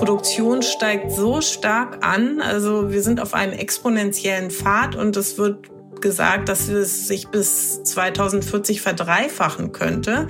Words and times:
Produktion 0.00 0.62
steigt 0.62 1.12
so 1.12 1.42
stark 1.42 2.02
an. 2.02 2.40
Also 2.40 2.90
wir 2.90 3.02
sind 3.02 3.20
auf 3.20 3.34
einem 3.34 3.52
exponentiellen 3.52 4.50
Pfad 4.50 4.96
und 4.96 5.14
es 5.18 5.36
wird 5.36 5.68
gesagt, 6.00 6.48
dass 6.48 6.68
es 6.68 7.06
sich 7.06 7.28
bis 7.28 7.82
2040 7.82 8.80
verdreifachen 8.80 9.72
könnte. 9.72 10.28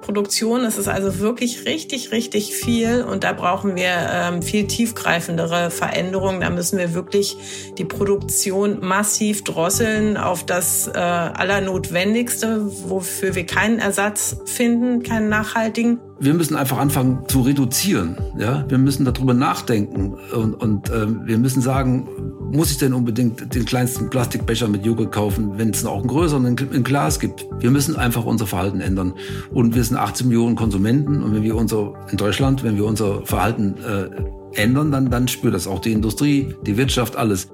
Produktion 0.00 0.64
ist 0.64 0.88
also 0.88 1.20
wirklich 1.20 1.64
richtig, 1.64 2.10
richtig 2.10 2.56
viel 2.56 3.04
und 3.04 3.22
da 3.22 3.32
brauchen 3.32 3.76
wir 3.76 3.92
ähm, 4.10 4.42
viel 4.42 4.66
tiefgreifendere 4.66 5.70
Veränderungen. 5.70 6.40
Da 6.40 6.50
müssen 6.50 6.76
wir 6.76 6.92
wirklich 6.92 7.36
die 7.78 7.84
Produktion 7.84 8.80
massiv 8.80 9.44
drosseln 9.44 10.16
auf 10.16 10.44
das 10.44 10.88
äh, 10.88 10.98
Allernotwendigste, 10.98 12.68
wofür 12.88 13.36
wir 13.36 13.46
keinen 13.46 13.78
Ersatz 13.78 14.38
finden, 14.44 15.04
keinen 15.04 15.28
nachhaltigen. 15.28 16.00
Wir 16.20 16.34
müssen 16.34 16.56
einfach 16.56 16.78
anfangen 16.78 17.24
zu 17.28 17.40
reduzieren. 17.42 18.16
Ja? 18.38 18.64
Wir 18.68 18.78
müssen 18.78 19.04
darüber 19.04 19.34
nachdenken 19.34 20.14
und, 20.34 20.54
und 20.54 20.90
äh, 20.90 21.26
wir 21.26 21.38
müssen 21.38 21.60
sagen, 21.60 22.08
muss 22.52 22.70
ich 22.70 22.78
denn 22.78 22.94
unbedingt 22.94 23.54
den 23.54 23.64
kleinsten 23.64 24.10
Plastikbecher 24.10 24.68
mit 24.68 24.86
Joghurt 24.86 25.12
kaufen, 25.12 25.58
wenn 25.58 25.70
es 25.70 25.84
auch 25.84 25.98
einen 25.98 26.06
größeren 26.06 26.56
in 26.72 26.84
Glas 26.84 27.18
gibt? 27.18 27.46
Wir 27.58 27.70
müssen 27.70 27.96
einfach 27.96 28.24
unser 28.24 28.46
Verhalten 28.46 28.80
ändern. 28.80 29.14
Und 29.50 29.74
wir 29.74 29.82
sind 29.82 29.96
18 29.96 30.28
Millionen 30.28 30.54
Konsumenten 30.54 31.22
und 31.22 31.34
wenn 31.34 31.42
wir 31.42 31.56
unser, 31.56 31.94
in 32.10 32.16
Deutschland, 32.16 32.62
wenn 32.62 32.76
wir 32.76 32.84
unser 32.84 33.26
Verhalten 33.26 33.74
äh, 33.82 34.60
ändern, 34.60 34.92
dann, 34.92 35.10
dann 35.10 35.26
spürt 35.28 35.54
das 35.54 35.66
auch 35.66 35.80
die 35.80 35.92
Industrie, 35.92 36.54
die 36.64 36.76
Wirtschaft, 36.76 37.16
alles. 37.16 37.48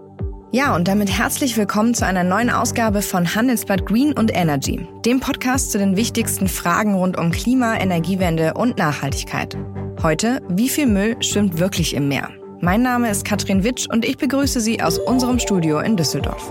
Ja, 0.53 0.75
und 0.75 0.89
damit 0.89 1.17
herzlich 1.17 1.57
willkommen 1.57 1.95
zu 1.95 2.05
einer 2.05 2.25
neuen 2.25 2.51
Ausgabe 2.51 3.03
von 3.03 3.37
Handelsblatt 3.37 3.87
Green 3.87 4.13
und 4.13 4.35
Energy, 4.35 4.85
dem 5.05 5.21
Podcast 5.21 5.71
zu 5.71 5.79
den 5.79 5.97
wichtigsten 5.97 6.49
Fragen 6.49 6.95
rund 6.95 7.17
um 7.17 7.31
Klima, 7.31 7.77
Energiewende 7.77 8.55
und 8.55 8.77
Nachhaltigkeit. 8.77 9.57
Heute, 10.03 10.43
wie 10.49 10.69
viel 10.69 10.87
Müll 10.87 11.17
schwimmt 11.23 11.61
wirklich 11.61 11.95
im 11.95 12.09
Meer? 12.09 12.31
Mein 12.61 12.83
Name 12.83 13.09
ist 13.09 13.25
Katrin 13.25 13.63
Witsch 13.63 13.87
und 13.93 14.05
ich 14.05 14.19
begrüße 14.19 14.59
Sie 14.59 14.83
aus 14.83 14.99
unserem 14.99 15.39
Studio 15.39 15.79
in 15.79 15.97
Düsseldorf. 15.97 16.51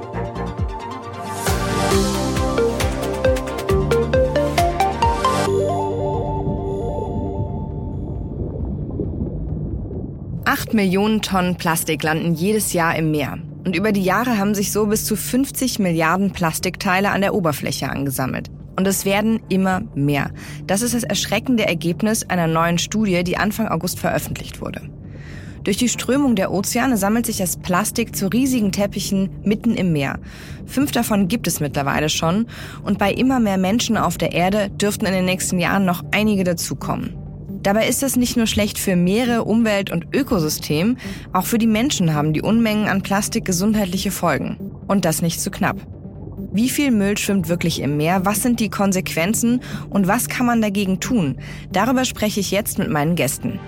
Acht 10.46 10.74
Millionen 10.74 11.22
Tonnen 11.22 11.58
Plastik 11.58 12.02
landen 12.02 12.34
jedes 12.34 12.72
Jahr 12.72 12.96
im 12.96 13.12
Meer. 13.12 13.40
Und 13.70 13.76
über 13.76 13.92
die 13.92 14.02
Jahre 14.02 14.40
haben 14.40 14.56
sich 14.56 14.72
so 14.72 14.88
bis 14.88 15.06
zu 15.06 15.16
50 15.16 15.78
Milliarden 15.78 16.32
Plastikteile 16.32 17.12
an 17.12 17.22
der 17.22 17.36
Oberfläche 17.36 17.88
angesammelt. 17.88 18.50
Und 18.76 18.88
es 18.88 19.06
werden 19.06 19.42
immer 19.48 19.84
mehr. 19.94 20.32
Das 20.66 20.82
ist 20.82 20.96
das 20.96 21.04
erschreckende 21.04 21.68
Ergebnis 21.68 22.28
einer 22.28 22.48
neuen 22.48 22.80
Studie, 22.80 23.24
die 23.24 23.38
Anfang 23.38 23.68
August 23.68 24.00
veröffentlicht 24.00 24.60
wurde. 24.60 24.90
Durch 25.64 25.78
die 25.78 25.88
Strömung 25.88 26.36
der 26.36 26.52
Ozeane 26.52 26.98
sammelt 26.98 27.28
sich 27.28 27.38
das 27.38 27.58
Plastik 27.58 28.16
zu 28.16 28.26
riesigen 28.26 28.72
Teppichen 28.72 29.30
mitten 29.44 29.76
im 29.76 29.94
Meer. 29.94 30.18
Fünf 30.66 30.92
davon 30.92 31.28
gibt 31.28 31.46
es 31.46 31.60
mittlerweile 31.60 32.10
schon 32.10 32.48
und 32.84 32.98
bei 32.98 33.12
immer 33.12 33.40
mehr 33.40 33.60
Menschen 33.60 33.98
auf 33.98 34.18
der 34.18 34.32
Erde 34.32 34.72
dürften 34.72 35.06
in 35.06 35.14
den 35.14 35.26
nächsten 35.26 35.60
Jahren 35.60 35.86
noch 35.86 36.04
einige 36.10 36.44
dazukommen. 36.44 37.19
Dabei 37.64 37.88
ist 37.88 38.02
das 38.02 38.16
nicht 38.16 38.38
nur 38.38 38.48
schlecht 38.48 38.80
für 38.80 38.96
Meere, 38.96 39.44
Umwelt 39.44 39.92
und 39.92 40.16
Ökosystem, 40.16 40.98
auch 41.34 41.46
für 41.46 41.58
die 41.58 41.68
Menschen 41.68 42.14
haben 42.14 42.32
die 42.32 42.42
Unmengen 42.42 42.88
an 42.88 43.02
Plastik 43.02 43.44
gesundheitliche 43.44 44.12
Folgen. 44.12 44.58
Und 44.88 45.04
das 45.04 45.22
nicht 45.22 45.42
zu 45.42 45.52
knapp. 45.52 45.78
Wie 46.54 46.70
viel 46.70 46.92
Müll 46.92 47.18
schwimmt 47.18 47.50
wirklich 47.50 47.82
im 47.82 47.98
Meer? 47.98 48.26
Was 48.26 48.42
sind 48.42 48.60
die 48.60 48.70
Konsequenzen? 48.70 49.62
Und 49.90 50.08
was 50.08 50.30
kann 50.30 50.46
man 50.46 50.62
dagegen 50.62 51.00
tun? 51.00 51.38
Darüber 51.72 52.06
spreche 52.06 52.40
ich 52.40 52.50
jetzt 52.50 52.80
mit 52.80 52.90
meinen 52.90 53.16
Gästen. 53.16 53.60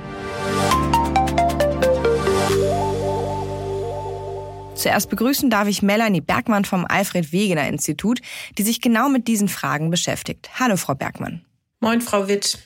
Zuerst 4.74 5.10
begrüßen 5.10 5.50
darf 5.52 5.68
ich 5.68 5.84
Melanie 5.84 6.22
Bergmann 6.22 6.66
vom 6.66 6.86
Alfred 6.88 7.32
Wegener 7.32 7.68
Institut, 7.68 8.20
die 8.58 8.64
sich 8.64 8.82
genau 8.82 9.10
mit 9.10 9.28
diesen 9.28 9.48
Fragen 9.48 9.92
beschäftigt. 9.92 10.50
Hallo, 10.60 10.76
Frau 10.76 10.96
Bergmann. 10.96 11.42
Moin, 11.84 12.00
Frau 12.00 12.28
Witt. 12.28 12.60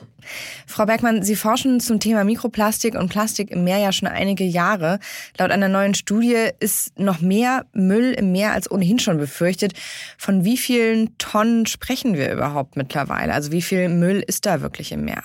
Frau 0.68 0.86
Bergmann, 0.86 1.24
Sie 1.24 1.38
forschen 1.38 1.80
zum 1.80 2.02
Thema 2.02 2.26
Mikroplastik 2.26 2.96
und 2.96 3.08
Plastik 3.08 3.50
im 3.50 3.64
Meer 3.64 3.78
ja 3.78 3.94
schon 3.94 4.10
einige 4.10 4.44
Jahre. 4.44 5.00
Laut 5.38 5.52
einer 5.52 5.70
neuen 5.70 5.94
Studie 5.94 6.50
ist 6.60 7.00
noch 7.00 7.22
mehr 7.22 7.66
Müll 7.72 8.12
im 8.12 8.34
Meer 8.34 8.52
als 8.52 8.70
ohnehin 8.70 9.00
schon 9.00 9.18
befürchtet. 9.18 9.72
Von 10.18 10.44
wie 10.44 10.58
vielen 10.58 11.18
Tonnen 11.18 11.66
sprechen 11.66 12.16
wir 12.16 12.30
überhaupt 12.30 12.76
mittlerweile? 12.76 13.34
Also 13.34 13.54
wie 13.54 13.62
viel 13.62 13.88
Müll 13.88 14.22
ist 14.28 14.46
da 14.46 14.60
wirklich 14.60 14.92
im 14.92 15.06
Meer? 15.06 15.24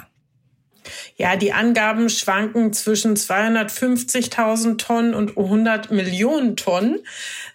Ja, 1.16 1.36
die 1.36 1.52
Angaben 1.52 2.08
schwanken 2.08 2.72
zwischen 2.72 3.16
250.000 3.16 4.78
Tonnen 4.78 5.14
und 5.14 5.36
100 5.36 5.90
Millionen 5.90 6.56
Tonnen. 6.56 7.00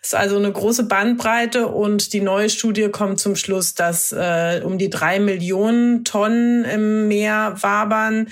Das 0.01 0.09
ist 0.09 0.15
also 0.15 0.37
eine 0.37 0.51
große 0.51 0.83
Bandbreite 0.83 1.67
und 1.67 2.13
die 2.13 2.21
neue 2.21 2.49
Studie 2.49 2.89
kommt 2.89 3.19
zum 3.19 3.35
Schluss, 3.35 3.73
dass 3.73 4.11
äh, 4.11 4.61
um 4.63 4.77
die 4.77 4.89
drei 4.89 5.19
Millionen 5.19 6.03
Tonnen 6.03 6.63
im 6.65 7.07
Meer 7.07 7.55
wabern. 7.61 8.27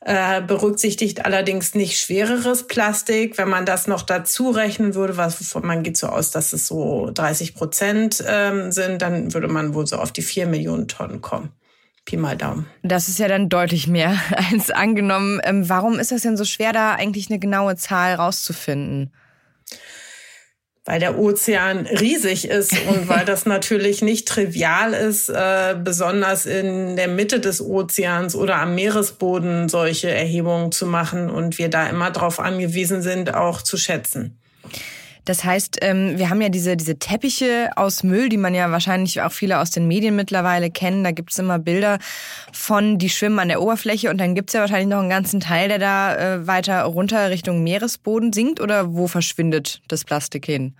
Äh, 0.00 0.42
berücksichtigt 0.42 1.26
allerdings 1.26 1.74
nicht 1.74 1.98
schwereres 1.98 2.66
Plastik. 2.66 3.36
Wenn 3.36 3.48
man 3.48 3.66
das 3.66 3.88
noch 3.88 4.02
dazu 4.02 4.50
rechnen 4.50 4.94
würde, 4.94 5.16
was 5.16 5.54
man 5.56 5.82
geht 5.82 5.96
so 5.96 6.06
aus, 6.06 6.30
dass 6.30 6.52
es 6.52 6.66
so 6.66 7.10
30 7.12 7.54
Prozent 7.54 8.24
ähm, 8.26 8.70
sind, 8.70 9.02
dann 9.02 9.34
würde 9.34 9.48
man 9.48 9.74
wohl 9.74 9.86
so 9.86 9.96
auf 9.96 10.12
die 10.12 10.22
vier 10.22 10.46
Millionen 10.46 10.88
Tonnen 10.88 11.20
kommen. 11.20 11.52
Pi 12.08 12.16
mal 12.16 12.38
Daumen. 12.38 12.64
Das 12.82 13.10
ist 13.10 13.18
ja 13.18 13.28
dann 13.28 13.50
deutlich 13.50 13.86
mehr 13.86 14.18
als 14.50 14.70
angenommen. 14.70 15.42
Ähm, 15.44 15.68
warum 15.68 15.98
ist 15.98 16.10
das 16.10 16.22
denn 16.22 16.38
so 16.38 16.46
schwer, 16.46 16.72
da 16.72 16.94
eigentlich 16.94 17.28
eine 17.28 17.38
genaue 17.38 17.76
Zahl 17.76 18.14
rauszufinden? 18.14 19.12
weil 20.84 21.00
der 21.00 21.18
Ozean 21.18 21.84
riesig 21.84 22.48
ist 22.48 22.72
und 22.88 23.10
weil 23.10 23.24
das 23.26 23.44
natürlich 23.44 24.00
nicht 24.00 24.26
trivial 24.26 24.94
ist, 24.94 25.28
äh, 25.28 25.76
besonders 25.78 26.46
in 26.46 26.96
der 26.96 27.08
Mitte 27.08 27.40
des 27.40 27.60
Ozeans 27.60 28.34
oder 28.34 28.56
am 28.56 28.74
Meeresboden 28.74 29.68
solche 29.68 30.08
Erhebungen 30.08 30.72
zu 30.72 30.86
machen 30.86 31.28
und 31.28 31.58
wir 31.58 31.68
da 31.68 31.88
immer 31.88 32.10
darauf 32.10 32.40
angewiesen 32.40 33.02
sind, 33.02 33.34
auch 33.34 33.60
zu 33.60 33.76
schätzen. 33.76 34.38
Das 35.28 35.44
heißt, 35.44 35.80
ähm, 35.82 36.18
wir 36.18 36.30
haben 36.30 36.40
ja 36.40 36.48
diese, 36.48 36.74
diese 36.74 36.98
Teppiche 36.98 37.70
aus 37.76 38.02
Müll, 38.02 38.30
die 38.30 38.38
man 38.38 38.54
ja 38.54 38.70
wahrscheinlich 38.70 39.20
auch 39.20 39.32
viele 39.32 39.58
aus 39.60 39.70
den 39.70 39.86
Medien 39.86 40.16
mittlerweile 40.16 40.70
kennen. 40.70 41.04
Da 41.04 41.10
gibt's 41.10 41.38
immer 41.38 41.58
Bilder 41.58 41.98
von, 42.50 42.96
die 42.96 43.10
schwimmen 43.10 43.38
an 43.38 43.48
der 43.48 43.60
Oberfläche 43.60 44.08
und 44.08 44.16
dann 44.18 44.34
gibt's 44.34 44.54
ja 44.54 44.60
wahrscheinlich 44.60 44.88
noch 44.88 45.00
einen 45.00 45.10
ganzen 45.10 45.40
Teil, 45.40 45.68
der 45.68 45.78
da 45.78 46.16
äh, 46.16 46.46
weiter 46.46 46.82
runter 46.84 47.28
Richtung 47.28 47.62
Meeresboden 47.62 48.32
sinkt 48.32 48.58
oder 48.58 48.94
wo 48.94 49.06
verschwindet 49.06 49.82
das 49.88 50.04
Plastik 50.04 50.46
hin? 50.46 50.74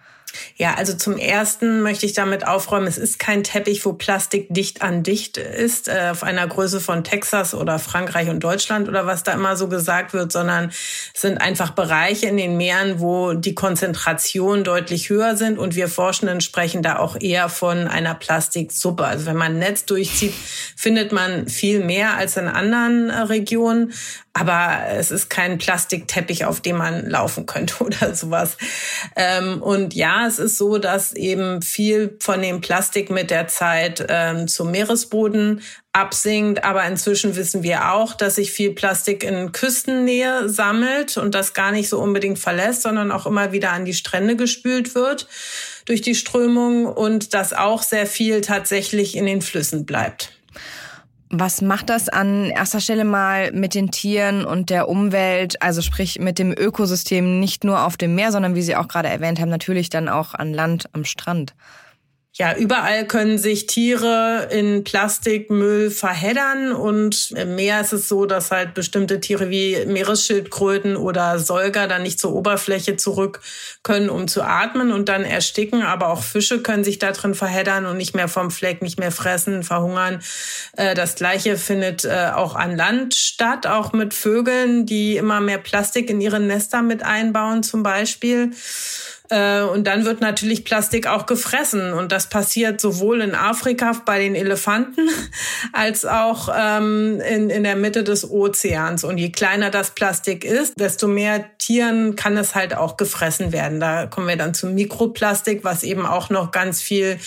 Ja, 0.56 0.75
also 0.75 0.94
zum 0.94 1.16
ersten 1.16 1.83
möchte 1.83 2.06
ich 2.06 2.12
damit 2.12 2.47
aufräumen, 2.47 2.87
es 2.87 2.99
ist 2.99 3.19
kein 3.19 3.44
Teppich, 3.44 3.84
wo 3.84 3.93
Plastik 3.93 4.47
dicht 4.50 4.83
an 4.83 5.03
dicht 5.03 5.37
ist, 5.37 5.89
äh, 5.89 6.09
auf 6.11 6.22
einer 6.22 6.47
Größe 6.47 6.81
von 6.81 7.05
Texas 7.05 7.55
oder 7.55 7.78
Frankreich 7.78 8.28
und 8.28 8.41
Deutschland 8.41 8.89
oder 8.89 9.06
was 9.06 9.22
da 9.22 9.33
immer 9.33 9.56
so 9.56 9.69
gesagt 9.69 10.12
wird, 10.12 10.33
sondern 10.33 10.71
es 11.15 11.21
sind 11.21 11.39
einfach 11.39 11.71
Bereiche 11.71 12.27
in 12.27 12.37
den 12.37 12.56
Meeren, 12.56 13.00
wo 13.00 13.34
die 13.34 13.55
Konzentration 13.55 14.65
deutlich 14.65 15.09
höher 15.11 15.37
sind 15.37 15.59
und 15.59 15.77
wir 15.77 15.89
Forschenden 15.89 16.41
sprechen 16.41 16.83
da 16.83 16.99
auch 16.99 17.16
eher 17.21 17.49
von 17.49 17.89
einer 17.89 18.15
Plastiksuppe. 18.15 19.05
Also 19.05 19.27
wenn 19.27 19.37
man 19.37 19.53
ein 19.53 19.59
Netz 19.59 19.84
durchzieht, 19.84 20.34
findet 20.77 21.12
man 21.12 21.49
viel 21.49 21.81
mehr 21.81 22.16
als 22.16 22.37
in 22.37 22.49
anderen 22.49 23.10
äh, 23.10 23.21
Regionen, 23.21 23.93
aber 24.33 24.78
es 24.91 25.10
ist 25.10 25.31
kein 25.31 25.59
Plastikteppich, 25.59 26.45
auf 26.45 26.60
dem 26.60 26.77
man 26.77 27.09
laufen 27.09 27.47
könnte 27.47 27.84
oder 27.84 28.15
sowas. 28.15 28.56
Ähm, 29.16 29.62
und 29.62 29.95
ja, 29.95 30.18
es 30.27 30.39
ist 30.39 30.56
so, 30.56 30.79
dass 30.79 31.12
eben 31.12 31.62
viel 31.62 32.17
von 32.21 32.41
dem 32.43 32.61
Plastik 32.61 33.11
mit 33.11 33.31
der 33.31 33.49
Zeit 33.49 34.05
ähm, 34.09 34.49
zum 34.49 34.71
Meeresboden 34.71 35.62
absinkt. 35.93 36.65
Aber 36.65 36.84
inzwischen 36.84 37.37
wissen 37.37 37.62
wir 37.62 37.93
auch, 37.93 38.15
dass 38.15 38.37
sich 38.37 38.53
viel 38.53 38.73
Plastik 38.73 39.25
in 39.25 39.53
Küstennähe 39.53 40.48
sammelt 40.48 41.16
und 41.16 41.34
das 41.34 41.54
gar 41.54 41.72
nicht 41.72 41.89
so 41.89 41.98
unbedingt 42.01 42.39
verlässt, 42.39 42.83
sondern 42.83 43.13
auch 43.13 43.27
immer 43.27 43.53
wieder 43.53 43.72
an 43.72 43.84
die 43.84 43.95
Strände 43.95 44.37
gespült 44.37 44.95
wird 44.95 45.27
durch 45.84 46.01
die 46.03 46.15
Strömung 46.15 46.87
und 46.87 47.34
dass 47.34 47.53
auch 47.53 47.83
sehr 47.83 48.07
viel 48.07 48.41
tatsächlich 48.41 49.16
in 49.16 49.27
den 49.27 49.42
Flüssen 49.42 49.87
bleibt. 49.87 50.38
Was 51.30 51.60
macht 51.60 51.91
das 51.91 52.09
an 52.09 52.47
erster 52.47 52.80
Stelle 52.80 53.04
mal 53.04 53.53
mit 53.53 53.75
den 53.75 53.91
Tieren 53.91 54.47
und 54.47 54.71
der 54.71 54.89
Umwelt, 54.89 55.60
also 55.60 55.83
sprich 55.83 56.19
mit 56.19 56.39
dem 56.39 56.53
Ökosystem 56.53 57.39
nicht 57.39 57.65
nur 57.65 57.84
auf 57.84 57.98
dem 57.98 58.15
Meer, 58.15 58.33
sondern 58.33 58.54
wie 58.54 58.63
Sie 58.63 58.77
auch 58.77 58.89
gerade 58.89 59.09
erwähnt 59.09 59.39
haben, 59.39 59.51
natürlich 59.51 59.91
dann 59.91 60.09
auch 60.09 60.33
an 60.33 60.54
Land, 60.54 60.89
am 60.95 61.04
Strand? 61.04 61.54
Ja, 62.39 62.57
überall 62.57 63.05
können 63.05 63.37
sich 63.37 63.67
Tiere 63.67 64.47
in 64.53 64.85
Plastikmüll 64.85 65.91
verheddern 65.91 66.71
und 66.71 67.33
im 67.33 67.57
Meer 67.57 67.81
ist 67.81 67.93
es 67.93 68.07
so, 68.07 68.27
dass 68.27 68.53
halt 68.53 68.75
bestimmte 68.75 69.19
Tiere 69.19 69.51
wie 69.51 69.85
Meeresschildkröten 69.87 70.97
oder 70.97 71.41
Säuger 71.41 71.89
dann 71.89 72.05
nicht 72.05 72.21
zur 72.21 72.33
Oberfläche 72.35 72.95
zurück 72.95 73.41
können, 73.83 74.09
um 74.09 74.29
zu 74.29 74.43
atmen 74.43 74.93
und 74.93 75.09
dann 75.09 75.25
ersticken. 75.25 75.83
Aber 75.83 76.11
auch 76.11 76.23
Fische 76.23 76.63
können 76.63 76.85
sich 76.85 77.01
da 77.01 77.11
drin 77.11 77.35
verheddern 77.35 77.87
und 77.87 77.97
nicht 77.97 78.15
mehr 78.15 78.29
vom 78.29 78.53
Fleck, 78.53 78.83
nicht 78.83 79.01
mehr 79.01 79.11
fressen, 79.11 79.65
verhungern. 79.65 80.23
Äh, 80.77 80.95
das 80.95 81.17
Gleiche 81.17 81.57
findet 81.57 82.05
äh, 82.05 82.31
auch 82.33 82.55
an 82.55 82.77
Land 82.77 83.17
statt, 83.17 83.67
auch 83.67 83.93
mit 83.93 84.15
Vögeln, 84.15 84.87
die 84.87 85.17
immer 85.17 85.41
mehr 85.41 85.59
Plastik 85.59 86.09
in 86.09 86.21
ihre 86.21 86.39
Nester 86.39 86.83
mit 86.83 87.03
einbauen 87.03 87.65
zum 87.65 87.83
Beispiel. 87.83 88.53
Äh, 89.30 89.63
und 89.63 89.86
dann 89.86 90.04
wird 90.04 90.21
natürlich 90.21 90.65
Plastik 90.65 91.07
auch 91.07 91.27
gefressen. 91.27 91.92
Und 91.92 92.13
das 92.13 92.28
passiert 92.28 92.80
sowohl 92.80 93.21
in 93.21 93.34
Afrika 93.34 93.92
bei 94.07 94.19
den 94.19 94.34
Elefanten 94.34 95.09
als 95.72 96.04
auch 96.04 96.48
ähm, 96.57 97.21
in, 97.21 97.51
in 97.51 97.65
der 97.65 97.77
Mitte 97.77 98.04
des 98.04 98.28
Ozeans. 98.28 99.04
Und 99.04 99.19
je 99.19 99.30
kleiner 99.30 99.71
das 99.71 99.91
Plastik 99.91 100.45
ist, 100.45 100.78
desto 100.78 101.09
mehr 101.09 101.45
Tieren 101.59 102.16
kann 102.16 102.36
es 102.36 102.54
halt 102.54 102.75
auch 102.75 102.97
gefressen 102.97 103.53
werden. 103.53 103.80
Da 103.80 104.07
kommen 104.07 104.28
wir 104.28 104.36
dann 104.36 104.54
zum 104.54 104.75
Mikroplastik, 104.75 105.65
was 105.65 105.83
eben 105.83 106.07
auch 106.07 106.30
noch 106.30 106.51
ganz 106.51 106.80
viel 106.80 107.19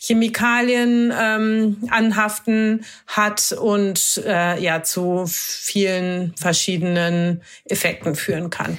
Chemikalien 0.00 1.12
ähm, 1.18 1.76
anhaften 1.90 2.84
hat 3.06 3.52
und 3.52 4.22
äh, 4.26 4.60
ja 4.62 4.82
zu 4.82 5.24
vielen 5.26 6.34
verschiedenen 6.36 7.42
Effekten 7.64 8.14
führen 8.14 8.50
kann. 8.50 8.78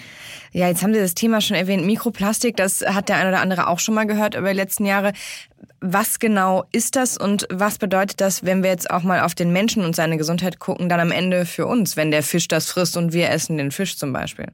Ja, 0.51 0.67
jetzt 0.67 0.83
haben 0.83 0.93
Sie 0.93 0.99
das 0.99 1.15
Thema 1.15 1.41
schon 1.41 1.55
erwähnt. 1.55 1.85
Mikroplastik, 1.85 2.55
das 2.55 2.81
hat 2.81 3.09
der 3.09 3.17
ein 3.17 3.27
oder 3.27 3.41
andere 3.41 3.67
auch 3.67 3.79
schon 3.79 3.95
mal 3.95 4.05
gehört 4.05 4.35
über 4.35 4.49
die 4.49 4.55
letzten 4.55 4.85
Jahre. 4.85 5.13
Was 5.79 6.19
genau 6.19 6.65
ist 6.71 6.95
das 6.95 7.17
und 7.17 7.47
was 7.51 7.77
bedeutet 7.77 8.21
das, 8.21 8.45
wenn 8.45 8.63
wir 8.63 8.69
jetzt 8.69 8.89
auch 8.89 9.03
mal 9.03 9.21
auf 9.21 9.35
den 9.35 9.51
Menschen 9.51 9.83
und 9.83 9.95
seine 9.95 10.17
Gesundheit 10.17 10.59
gucken, 10.59 10.89
dann 10.89 10.99
am 10.99 11.11
Ende 11.11 11.45
für 11.45 11.67
uns, 11.67 11.97
wenn 11.97 12.11
der 12.11 12.23
Fisch 12.23 12.47
das 12.47 12.69
frisst 12.69 12.97
und 12.97 13.13
wir 13.13 13.29
essen 13.29 13.57
den 13.57 13.71
Fisch 13.71 13.97
zum 13.97 14.13
Beispiel? 14.13 14.47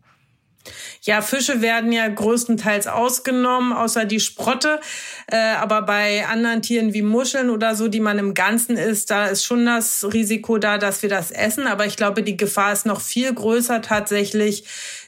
Ja, 1.01 1.21
Fische 1.21 1.61
werden 1.61 1.91
ja 1.91 2.07
größtenteils 2.07 2.87
ausgenommen, 2.87 3.73
außer 3.73 4.05
die 4.05 4.21
Sprotte. 4.21 4.79
Äh, 5.27 5.37
aber 5.37 5.81
bei 5.81 6.25
anderen 6.25 6.61
Tieren 6.61 6.93
wie 6.93 7.01
Muscheln 7.01 7.49
oder 7.49 7.75
so, 7.75 7.89
die 7.89 7.99
man 7.99 8.19
im 8.19 8.33
Ganzen 8.33 8.77
isst, 8.77 9.11
da 9.11 9.25
ist 9.27 9.43
schon 9.43 9.65
das 9.65 10.05
Risiko 10.13 10.57
da, 10.57 10.77
dass 10.77 11.01
wir 11.01 11.09
das 11.09 11.31
essen. 11.31 11.67
Aber 11.67 11.85
ich 11.85 11.97
glaube, 11.97 12.23
die 12.23 12.37
Gefahr 12.37 12.71
ist 12.71 12.85
noch 12.85 13.01
viel 13.01 13.33
größer 13.33 13.81
tatsächlich, 13.81 14.63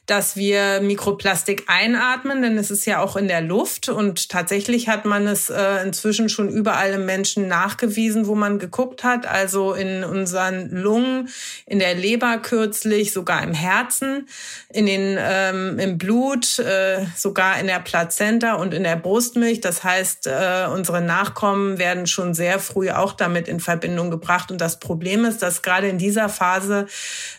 dass 0.05 0.35
wir 0.35 0.81
Mikroplastik 0.81 1.63
einatmen, 1.67 2.43
denn 2.43 2.57
es 2.57 2.69
ist 2.69 2.85
ja 2.85 3.01
auch 3.01 3.15
in 3.15 3.27
der 3.27 3.41
Luft. 3.41 3.89
Und 3.89 4.29
tatsächlich 4.29 4.87
hat 4.87 5.05
man 5.05 5.25
es 5.25 5.49
äh, 5.49 5.83
inzwischen 5.83 6.29
schon 6.29 6.49
überall 6.49 6.93
im 6.93 7.05
Menschen 7.05 7.47
nachgewiesen, 7.47 8.27
wo 8.27 8.35
man 8.35 8.59
geguckt 8.59 9.03
hat, 9.03 9.25
also 9.25 9.73
in 9.73 10.03
unseren 10.03 10.69
Lungen, 10.69 11.29
in 11.65 11.79
der 11.79 11.95
Leber 11.95 12.37
kürzlich, 12.37 13.13
sogar 13.13 13.41
im 13.41 13.53
Herzen, 13.53 14.27
in 14.71 14.85
den 14.85 15.17
ähm, 15.19 15.79
im 15.79 15.97
Blut, 15.97 16.59
äh, 16.59 17.05
sogar 17.15 17.59
in 17.59 17.65
der 17.65 17.79
Plazenta 17.79 18.55
und 18.55 18.75
in 18.75 18.83
der 18.83 18.97
Brustmilch. 18.97 19.61
Das 19.61 19.83
heißt, 19.83 20.27
äh, 20.27 20.67
unsere 20.71 21.01
Nachkommen 21.01 21.79
werden 21.79 22.05
schon 22.05 22.35
sehr 22.35 22.59
früh 22.59 22.91
auch 22.91 23.13
damit 23.13 23.47
in 23.47 23.59
Verbindung 23.59 24.11
gebracht. 24.11 24.51
Und 24.51 24.61
das 24.61 24.79
Problem 24.79 25.25
ist, 25.25 25.41
dass 25.41 25.63
gerade 25.63 25.87
in 25.87 25.97
dieser 25.97 26.29
Phase 26.29 26.85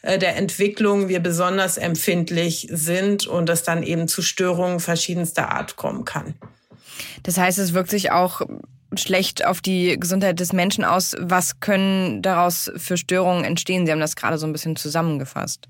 äh, 0.03 0.19
der 0.19 0.37
Entwicklung 0.37 1.09
wir 1.09 1.21
besonders 1.21 1.79
empfindlich 1.79 2.56
schwierig 2.57 2.69
sind 2.71 3.27
und 3.27 3.49
es 3.49 3.63
dann 3.63 3.83
eben 3.83 4.09
zu 4.09 4.23
Störungen 4.23 4.81
verschiedenster 4.81 5.53
Art 5.53 5.77
kommen 5.77 6.05
kann. 6.05 6.35
Das 7.23 7.39
heißt, 7.39 7.59
es 7.59 7.73
wirkt 7.73 7.91
sich 7.91 8.11
auch 8.11 8.43
schlecht 8.97 9.45
auf 9.45 9.61
die 9.61 9.99
Gesundheit 9.99 10.41
des 10.41 10.53
Menschen 10.53 10.85
aus. 10.85 11.15
Was 11.19 11.61
können 11.61 12.23
daraus 12.23 12.71
für 12.77 12.97
Störungen 12.97 13.45
entstehen? 13.45 13.85
Sie 13.85 13.93
haben 13.93 14.01
das 14.01 14.17
gerade 14.17 14.39
so 14.39 14.47
ein 14.47 14.53
bisschen 14.53 14.77
zusammengefasst. 14.77 15.69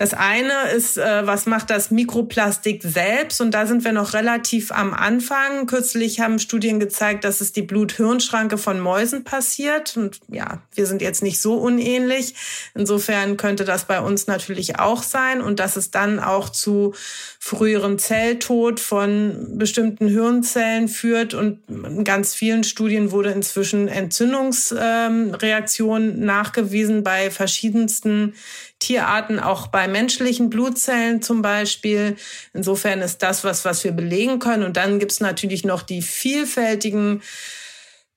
Das 0.00 0.14
eine 0.14 0.70
ist, 0.74 0.96
äh, 0.96 1.26
was 1.26 1.44
macht 1.44 1.68
das 1.68 1.90
Mikroplastik 1.90 2.82
selbst? 2.82 3.42
Und 3.42 3.50
da 3.50 3.66
sind 3.66 3.84
wir 3.84 3.92
noch 3.92 4.14
relativ 4.14 4.72
am 4.72 4.94
Anfang. 4.94 5.66
Kürzlich 5.66 6.20
haben 6.20 6.38
Studien 6.38 6.80
gezeigt, 6.80 7.22
dass 7.22 7.42
es 7.42 7.52
die 7.52 7.60
Blut-Hirn-Schranke 7.60 8.56
von 8.56 8.80
Mäusen 8.80 9.24
passiert. 9.24 9.98
Und 9.98 10.20
ja, 10.28 10.62
wir 10.74 10.86
sind 10.86 11.02
jetzt 11.02 11.22
nicht 11.22 11.42
so 11.42 11.56
unähnlich. 11.56 12.34
Insofern 12.74 13.36
könnte 13.36 13.66
das 13.66 13.84
bei 13.84 14.00
uns 14.00 14.26
natürlich 14.26 14.78
auch 14.78 15.02
sein. 15.02 15.42
Und 15.42 15.60
dass 15.60 15.76
es 15.76 15.90
dann 15.90 16.18
auch 16.18 16.48
zu 16.48 16.94
früherem 17.38 17.98
Zelltod 17.98 18.80
von 18.80 19.58
bestimmten 19.58 20.08
Hirnzellen 20.08 20.88
führt. 20.88 21.34
Und 21.34 21.58
in 21.68 22.04
ganz 22.04 22.32
vielen 22.32 22.64
Studien 22.64 23.10
wurde 23.10 23.32
inzwischen 23.32 23.86
Entzündungsreaktionen 23.86 26.24
nachgewiesen 26.24 27.02
bei 27.02 27.30
verschiedensten 27.30 28.32
Tierarten, 28.80 29.38
auch 29.38 29.68
bei 29.68 29.86
menschlichen 29.86 30.50
Blutzellen 30.50 31.22
zum 31.22 31.42
Beispiel. 31.42 32.16
Insofern 32.52 33.00
ist 33.00 33.22
das 33.22 33.44
was, 33.44 33.64
was 33.64 33.84
wir 33.84 33.92
belegen 33.92 34.40
können. 34.40 34.64
Und 34.64 34.76
dann 34.76 34.98
gibt 34.98 35.12
es 35.12 35.20
natürlich 35.20 35.64
noch 35.64 35.82
die 35.82 36.02
vielfältigen 36.02 37.22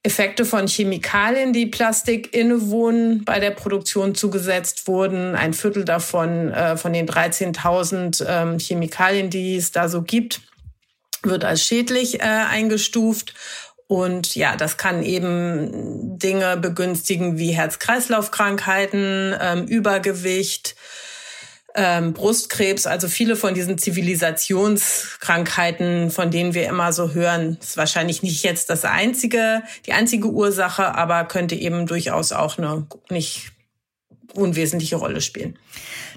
Effekte 0.05 0.43
von 0.43 0.67
Chemikalien, 0.67 1.53
die 1.53 1.65
Plastik 1.65 2.35
innewohnen, 2.35 3.23
bei 3.23 3.39
der 3.39 3.51
Produktion 3.51 4.15
zugesetzt 4.15 4.87
wurden. 4.87 5.35
Ein 5.35 5.53
Viertel 5.53 5.85
davon, 5.85 6.51
äh, 6.51 6.75
von 6.75 6.91
den 6.91 7.07
13.000 7.07 8.25
ähm, 8.27 8.59
Chemikalien, 8.59 9.29
die 9.29 9.55
es 9.55 9.71
da 9.71 9.87
so 9.87 10.01
gibt, 10.01 10.41
wird 11.23 11.45
als 11.45 11.63
schädlich 11.63 12.19
äh, 12.19 12.23
eingestuft. 12.23 13.33
Und 13.93 14.35
ja, 14.35 14.55
das 14.55 14.77
kann 14.77 15.03
eben 15.03 16.17
Dinge 16.17 16.57
begünstigen 16.57 17.37
wie 17.37 17.51
Herz-Kreislauf-Krankheiten, 17.51 19.35
ähm, 19.39 19.67
Übergewicht, 19.67 20.75
ähm, 21.75 22.13
Brustkrebs, 22.13 22.87
also 22.87 23.07
viele 23.07 23.35
von 23.35 23.53
diesen 23.53 23.77
Zivilisationskrankheiten, 23.77 26.09
von 26.09 26.31
denen 26.31 26.55
wir 26.55 26.67
immer 26.67 26.91
so 26.91 27.13
hören, 27.13 27.59
ist 27.61 27.77
wahrscheinlich 27.77 28.23
nicht 28.23 28.43
jetzt 28.43 28.71
das 28.71 28.83
einzige, 28.83 29.61
die 29.85 29.93
einzige 29.93 30.27
Ursache, 30.27 30.95
aber 30.95 31.25
könnte 31.25 31.53
eben 31.53 31.85
durchaus 31.85 32.31
auch 32.31 32.57
eine 32.57 32.87
nicht 33.11 33.51
unwesentliche 34.33 34.95
Rolle 34.95 35.21
spielen 35.21 35.59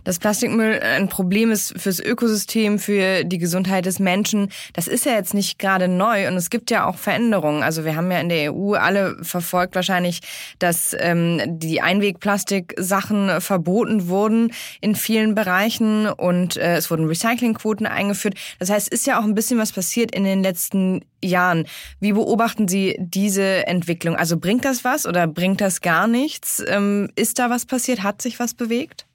dass 0.06 0.20
Plastikmüll 0.20 0.79
ein 0.81 1.08
Problem 1.08 1.50
ist 1.50 1.75
fürs 1.76 1.99
Ökosystem, 1.99 2.79
für 2.79 3.25
die 3.25 3.38
Gesundheit 3.38 3.87
des 3.87 3.99
Menschen, 3.99 4.50
das 4.73 4.87
ist 4.87 5.05
ja 5.05 5.12
jetzt 5.12 5.35
nicht 5.35 5.58
gerade 5.58 5.88
neu 5.88 6.29
und 6.29 6.35
es 6.35 6.49
gibt 6.49 6.70
ja 6.70 6.87
auch 6.87 6.97
Veränderungen. 6.97 7.64
Also 7.64 7.85
wir 7.85 7.97
haben 7.97 8.11
ja 8.12 8.20
in 8.20 8.29
der 8.29 8.55
EU 8.55 8.75
alle 8.75 9.17
verfolgt 9.23 9.75
wahrscheinlich, 9.75 10.20
dass 10.61 10.97
ähm, 11.00 11.41
die 11.58 11.81
Einwegplastik-Sachen 11.81 13.41
verboten 13.41 14.06
wurden 14.06 14.53
in 14.81 14.94
vielen 14.94 15.35
Bereichen 15.35 16.06
und 16.06 16.56
äh, 16.56 16.76
es 16.76 16.88
wurden 16.88 17.06
Recyclingquoten 17.06 17.87
eingeführt. 17.87 18.35
Das 18.61 18.70
heißt, 18.70 18.88
ist 18.88 19.08
ja 19.08 19.19
auch 19.19 19.25
ein 19.25 19.35
bisschen 19.35 19.58
was 19.58 19.73
passiert 19.73 20.14
in 20.14 20.23
den 20.23 20.41
letzten 20.41 21.05
Jahren. 21.20 21.67
Wie 21.99 22.12
beobachten 22.12 22.69
Sie 22.69 22.94
diese 23.00 23.67
Entwicklung? 23.67 24.14
Also 24.14 24.37
bringt 24.38 24.64
das 24.64 24.85
was 24.85 25.05
oder 25.05 25.26
bringt 25.26 25.61
das 25.61 25.81
gar 25.81 26.06
nichts? 26.06 26.62
Ähm, 26.69 27.08
ist 27.17 27.41
da 27.41 27.50
was 27.50 27.67
passiert? 27.67 28.05
Hat 28.05 28.23
sich 28.23 28.38
was 28.38 28.55
bewegt? 28.55 29.06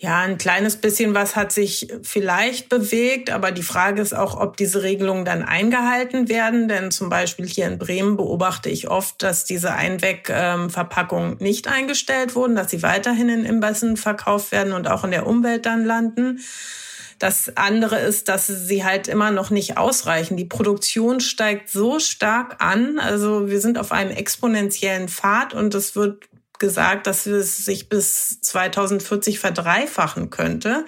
Ja, 0.00 0.20
ein 0.20 0.38
kleines 0.38 0.76
bisschen 0.76 1.12
was 1.14 1.34
hat 1.34 1.50
sich 1.50 1.88
vielleicht 2.04 2.68
bewegt, 2.68 3.30
aber 3.30 3.50
die 3.50 3.64
Frage 3.64 4.00
ist 4.00 4.14
auch, 4.14 4.38
ob 4.38 4.56
diese 4.56 4.84
Regelungen 4.84 5.24
dann 5.24 5.42
eingehalten 5.42 6.28
werden. 6.28 6.68
Denn 6.68 6.92
zum 6.92 7.08
Beispiel 7.08 7.48
hier 7.48 7.66
in 7.66 7.78
Bremen 7.78 8.16
beobachte 8.16 8.68
ich 8.68 8.88
oft, 8.88 9.20
dass 9.24 9.44
diese 9.44 9.72
Einwegverpackungen 9.72 11.38
nicht 11.40 11.66
eingestellt 11.66 12.36
wurden, 12.36 12.54
dass 12.54 12.70
sie 12.70 12.84
weiterhin 12.84 13.28
in 13.28 13.44
Imbissen 13.44 13.96
verkauft 13.96 14.52
werden 14.52 14.72
und 14.72 14.86
auch 14.86 15.02
in 15.02 15.10
der 15.10 15.26
Umwelt 15.26 15.66
dann 15.66 15.84
landen. 15.84 16.38
Das 17.18 17.56
andere 17.56 17.98
ist, 17.98 18.28
dass 18.28 18.46
sie 18.46 18.84
halt 18.84 19.08
immer 19.08 19.32
noch 19.32 19.50
nicht 19.50 19.78
ausreichen. 19.78 20.36
Die 20.36 20.44
Produktion 20.44 21.18
steigt 21.18 21.70
so 21.70 21.98
stark 21.98 22.62
an. 22.62 23.00
Also 23.00 23.48
wir 23.48 23.60
sind 23.60 23.78
auf 23.78 23.90
einem 23.90 24.12
exponentiellen 24.12 25.08
Pfad 25.08 25.54
und 25.54 25.74
es 25.74 25.96
wird 25.96 26.28
gesagt, 26.58 27.06
dass 27.06 27.26
es 27.26 27.64
sich 27.64 27.88
bis 27.88 28.40
2040 28.40 29.38
verdreifachen 29.38 30.30
könnte. 30.30 30.84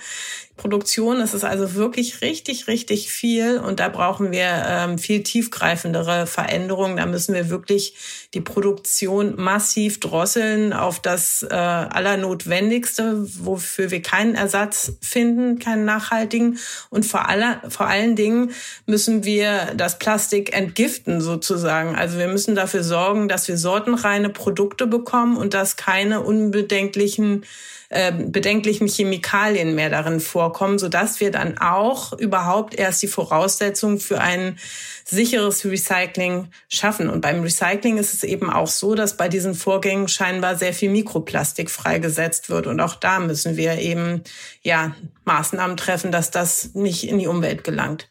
Produktion 0.61 1.21
ist 1.21 1.33
es 1.33 1.43
also 1.43 1.73
wirklich 1.73 2.21
richtig, 2.21 2.69
richtig 2.69 3.11
viel 3.11 3.57
und 3.57 3.81
da 3.81 3.89
brauchen 3.89 4.31
wir 4.31 4.63
ähm, 4.67 4.99
viel 4.99 5.23
tiefgreifendere 5.23 6.27
Veränderungen. 6.27 6.99
Da 6.99 7.07
müssen 7.07 7.35
wir 7.35 7.49
wirklich 7.49 7.95
die 8.35 8.43
Produktion 8.43 9.41
massiv 9.41 10.01
drosseln 10.01 10.75
auf 10.75 11.01
das 11.01 11.43
äh, 11.43 11.55
Allernotwendigste, 11.55 13.27
wofür 13.43 13.91
wir 13.91 14.03
keinen 14.03 14.35
Ersatz 14.35 14.93
finden, 15.01 15.59
keinen 15.59 15.87
nachhaltigen. 15.87 16.59
Und 16.91 17.07
vor, 17.07 17.31
aller, 17.31 17.63
vor 17.71 17.87
allen 17.87 18.15
Dingen 18.15 18.53
müssen 18.85 19.25
wir 19.25 19.73
das 19.79 19.99
Plastik 19.99 20.55
entgiften 20.55 21.23
sozusagen. 21.23 21.97
Also 21.97 22.19
wir 22.19 22.29
müssen 22.29 22.55
dafür 22.55 22.85
sorgen, 22.85 23.31
dass 23.31 23.49
wir 23.49 23.57
sortenreine 23.57 24.29
Produkte 24.29 24.87
bekommen 24.87 25.39
und 25.39 25.55
dass 25.55 25.77
keine 25.77 26.21
unbedenklichen 26.21 27.47
äh, 27.91 28.13
bedenklichen 28.13 28.87
Chemikalien 28.87 29.75
mehr 29.75 29.91
darin 29.91 30.21
vorkommen, 30.21 30.79
sodass 30.79 31.19
wir 31.19 31.33
dann 31.33 31.59
auch 31.59 32.13
überhaupt 32.13 32.75
erst 32.75 33.03
die 33.03 33.09
Voraussetzungen 33.09 33.99
für 33.99 34.21
ein 34.21 34.57
sicheres 35.05 35.65
Recycling 35.65 36.49
schaffen. 36.69 37.11
Und 37.11 37.21
beim 37.21 37.43
Recycling 37.43 37.99
ist 37.99 38.15
es 38.15 38.23
eben 38.23 38.49
auch 38.49 38.69
so, 38.69 38.95
dass 38.95 39.17
bei 39.17 39.29
diesen 39.29 39.55
Vorgängen 39.55 40.07
scheinbar 40.07 40.57
sehr 40.57 40.73
viel 40.73 40.91
Mikroplastik 40.91 41.69
freigesetzt 41.69 42.49
wird. 42.49 42.69
Und 42.69 42.81
auch 42.81 42.95
da 42.95 43.19
müssen 43.19 43.57
wir 43.57 43.79
eben 43.79 44.23
ja 44.63 44.95
Maßnahmen 45.25 45.77
treffen, 45.77 46.13
dass 46.13 46.31
das 46.31 46.75
nicht 46.75 47.09
in 47.09 47.19
die 47.19 47.27
Umwelt 47.27 47.65
gelangt. 47.65 48.09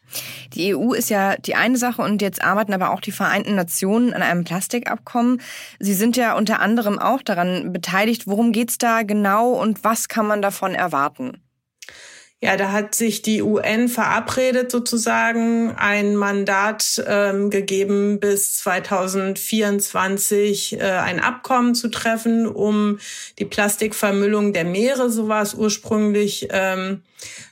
Die 0.54 0.74
EU 0.74 0.92
ist 0.92 1.10
ja 1.10 1.36
die 1.36 1.54
eine 1.54 1.76
Sache 1.76 2.02
und 2.02 2.22
jetzt 2.22 2.42
arbeiten 2.42 2.72
aber 2.74 2.90
auch 2.90 3.00
die 3.00 3.12
Vereinten 3.12 3.54
Nationen 3.54 4.12
an 4.12 4.22
einem 4.22 4.44
Plastikabkommen. 4.44 5.40
Sie 5.78 5.94
sind 5.94 6.16
ja 6.16 6.36
unter 6.36 6.60
anderem 6.60 6.98
auch 6.98 7.22
daran 7.22 7.72
beteiligt. 7.72 8.26
Worum 8.26 8.52
geht's 8.52 8.78
da 8.78 9.02
genau 9.02 9.50
und 9.50 9.69
was 9.82 10.08
kann 10.08 10.26
man 10.26 10.42
davon 10.42 10.74
erwarten? 10.74 11.42
Ja, 12.42 12.56
da 12.56 12.72
hat 12.72 12.94
sich 12.94 13.20
die 13.20 13.42
UN 13.42 13.90
verabredet, 13.90 14.70
sozusagen 14.70 15.76
ein 15.76 16.16
Mandat 16.16 17.04
ähm, 17.06 17.50
gegeben, 17.50 18.18
bis 18.18 18.56
2024 18.60 20.80
äh, 20.80 20.80
ein 20.80 21.20
Abkommen 21.20 21.74
zu 21.74 21.88
treffen, 21.88 22.46
um 22.46 22.98
die 23.38 23.44
Plastikvermüllung 23.44 24.54
der 24.54 24.64
Meere, 24.64 25.10
so 25.10 25.28
war 25.28 25.42
es 25.42 25.52
ursprünglich 25.52 26.48
ähm, 26.50 27.02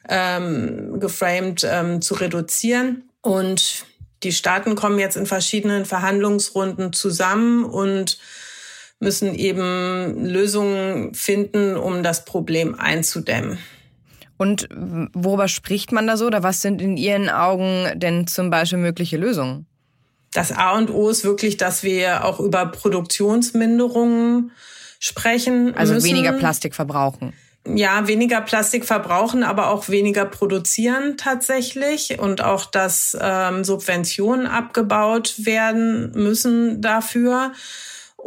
ähm, 0.08 0.98
geframed, 0.98 1.68
ähm, 1.70 2.00
zu 2.00 2.14
reduzieren. 2.14 3.10
Und 3.20 3.84
die 4.22 4.32
Staaten 4.32 4.74
kommen 4.74 4.98
jetzt 4.98 5.18
in 5.18 5.26
verschiedenen 5.26 5.84
Verhandlungsrunden 5.84 6.94
zusammen 6.94 7.66
und 7.66 8.18
müssen 9.00 9.34
eben 9.34 10.24
Lösungen 10.24 11.14
finden, 11.14 11.76
um 11.76 12.02
das 12.02 12.24
Problem 12.24 12.74
einzudämmen. 12.78 13.58
Und 14.36 14.68
worüber 15.14 15.48
spricht 15.48 15.92
man 15.92 16.06
da 16.06 16.16
so 16.16 16.26
oder 16.26 16.42
was 16.42 16.62
sind 16.62 16.80
in 16.80 16.96
Ihren 16.96 17.28
Augen 17.28 17.90
denn 17.96 18.26
zum 18.26 18.50
Beispiel 18.50 18.78
mögliche 18.78 19.16
Lösungen? 19.16 19.66
Das 20.32 20.52
A 20.52 20.76
und 20.76 20.90
O 20.90 21.08
ist 21.08 21.24
wirklich, 21.24 21.56
dass 21.56 21.82
wir 21.82 22.24
auch 22.24 22.38
über 22.38 22.66
Produktionsminderungen 22.66 24.52
sprechen. 25.00 25.74
Also 25.74 25.94
müssen. 25.94 26.06
weniger 26.06 26.32
Plastik 26.32 26.74
verbrauchen. 26.74 27.32
Ja, 27.66 28.06
weniger 28.06 28.40
Plastik 28.40 28.84
verbrauchen, 28.84 29.42
aber 29.42 29.70
auch 29.70 29.88
weniger 29.88 30.24
produzieren 30.24 31.16
tatsächlich 31.16 32.18
und 32.18 32.42
auch, 32.42 32.64
dass 32.66 33.16
ähm, 33.20 33.64
Subventionen 33.64 34.46
abgebaut 34.46 35.34
werden 35.44 36.12
müssen 36.12 36.80
dafür 36.80 37.52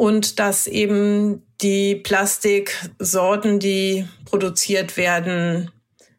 und 0.02 0.40
dass 0.40 0.66
eben 0.66 1.44
die 1.62 1.94
Plastiksorten, 1.94 3.60
die 3.60 4.08
produziert 4.26 4.98
werden, 4.98 5.70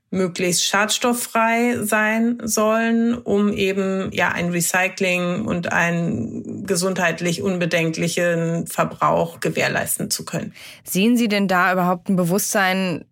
möglichst 0.09 0.65
schadstofffrei 0.65 1.79
sein 1.83 2.39
sollen, 2.45 3.19
um 3.19 3.53
eben 3.53 4.12
ja 4.12 4.29
ein 4.29 4.51
Recycling 4.51 5.47
und 5.47 5.73
einen 5.73 6.65
gesundheitlich 6.65 7.43
unbedenklichen 7.43 8.69
Verbrauch 8.69 9.41
gewährleisten 9.41 10.11
zu 10.11 10.25
können. 10.25 10.55
Sehen 10.85 11.17
Sie 11.17 11.27
denn 11.27 11.49
da 11.49 11.73
überhaupt 11.73 12.09
ein 12.09 12.15
Bewusstsein, 12.15 13.05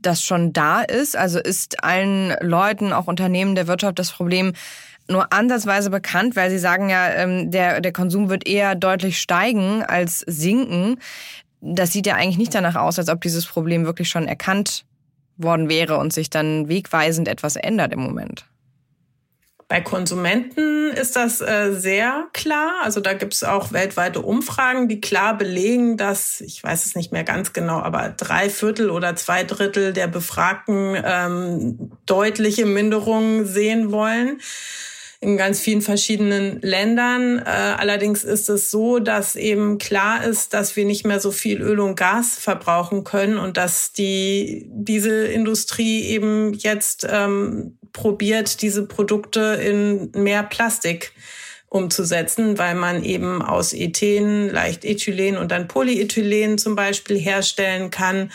das 0.00 0.22
schon 0.22 0.54
da 0.54 0.80
ist? 0.80 1.14
Also 1.14 1.38
ist 1.38 1.84
allen 1.84 2.34
Leuten, 2.40 2.94
auch 2.94 3.06
Unternehmen 3.06 3.54
der 3.54 3.66
Wirtschaft, 3.66 3.98
das 3.98 4.12
Problem 4.12 4.54
nur 5.10 5.32
ansatzweise 5.32 5.90
bekannt, 5.90 6.36
weil 6.36 6.50
Sie 6.50 6.58
sagen 6.58 6.88
ja, 6.88 7.10
ähm, 7.10 7.50
der, 7.50 7.80
der 7.80 7.92
Konsum 7.92 8.30
wird 8.30 8.46
eher 8.46 8.74
deutlich 8.74 9.18
steigen 9.18 9.82
als 9.82 10.20
sinken. 10.20 10.98
Das 11.60 11.92
sieht 11.92 12.06
ja 12.06 12.14
eigentlich 12.14 12.38
nicht 12.38 12.54
danach 12.54 12.76
aus, 12.76 12.98
als 12.98 13.08
ob 13.08 13.20
dieses 13.20 13.46
Problem 13.46 13.84
wirklich 13.84 14.08
schon 14.08 14.26
erkannt 14.26 14.84
worden 15.42 15.68
wäre 15.68 15.96
und 15.96 16.12
sich 16.12 16.30
dann 16.30 16.68
wegweisend 16.68 17.28
etwas 17.28 17.56
ändert 17.56 17.92
im 17.92 18.00
Moment? 18.00 18.44
Bei 19.68 19.80
Konsumenten 19.80 20.90
ist 20.90 21.14
das 21.14 21.40
äh, 21.40 21.72
sehr 21.72 22.26
klar. 22.32 22.72
Also 22.82 22.98
da 22.98 23.12
gibt 23.12 23.34
es 23.34 23.44
auch 23.44 23.70
weltweite 23.70 24.20
Umfragen, 24.20 24.88
die 24.88 25.00
klar 25.00 25.38
belegen, 25.38 25.96
dass, 25.96 26.40
ich 26.40 26.62
weiß 26.62 26.86
es 26.86 26.96
nicht 26.96 27.12
mehr 27.12 27.22
ganz 27.22 27.52
genau, 27.52 27.78
aber 27.78 28.08
drei 28.08 28.50
Viertel 28.50 28.90
oder 28.90 29.14
zwei 29.14 29.44
Drittel 29.44 29.92
der 29.92 30.08
Befragten 30.08 31.00
ähm, 31.04 31.92
deutliche 32.04 32.66
Minderungen 32.66 33.46
sehen 33.46 33.92
wollen 33.92 34.40
in 35.22 35.36
ganz 35.36 35.60
vielen 35.60 35.82
verschiedenen 35.82 36.60
Ländern. 36.62 37.38
Äh, 37.38 37.42
allerdings 37.42 38.24
ist 38.24 38.48
es 38.48 38.70
so, 38.70 38.98
dass 38.98 39.36
eben 39.36 39.76
klar 39.76 40.24
ist, 40.24 40.54
dass 40.54 40.76
wir 40.76 40.86
nicht 40.86 41.04
mehr 41.04 41.20
so 41.20 41.30
viel 41.30 41.60
Öl 41.60 41.78
und 41.80 41.96
Gas 41.96 42.38
verbrauchen 42.38 43.04
können 43.04 43.36
und 43.36 43.58
dass 43.58 43.92
die 43.92 44.66
diese 44.70 45.26
Industrie 45.26 46.04
eben 46.06 46.54
jetzt 46.54 47.06
ähm, 47.08 47.76
probiert, 47.92 48.62
diese 48.62 48.86
Produkte 48.86 49.60
in 49.62 50.10
mehr 50.14 50.42
Plastik 50.42 51.12
umzusetzen, 51.68 52.58
weil 52.58 52.74
man 52.74 53.04
eben 53.04 53.42
aus 53.42 53.74
Ethen 53.74 54.48
leicht 54.48 54.84
Ethylen 54.84 55.36
und 55.36 55.52
dann 55.52 55.68
Polyethylen 55.68 56.56
zum 56.56 56.74
Beispiel 56.74 57.18
herstellen 57.18 57.90
kann 57.90 58.30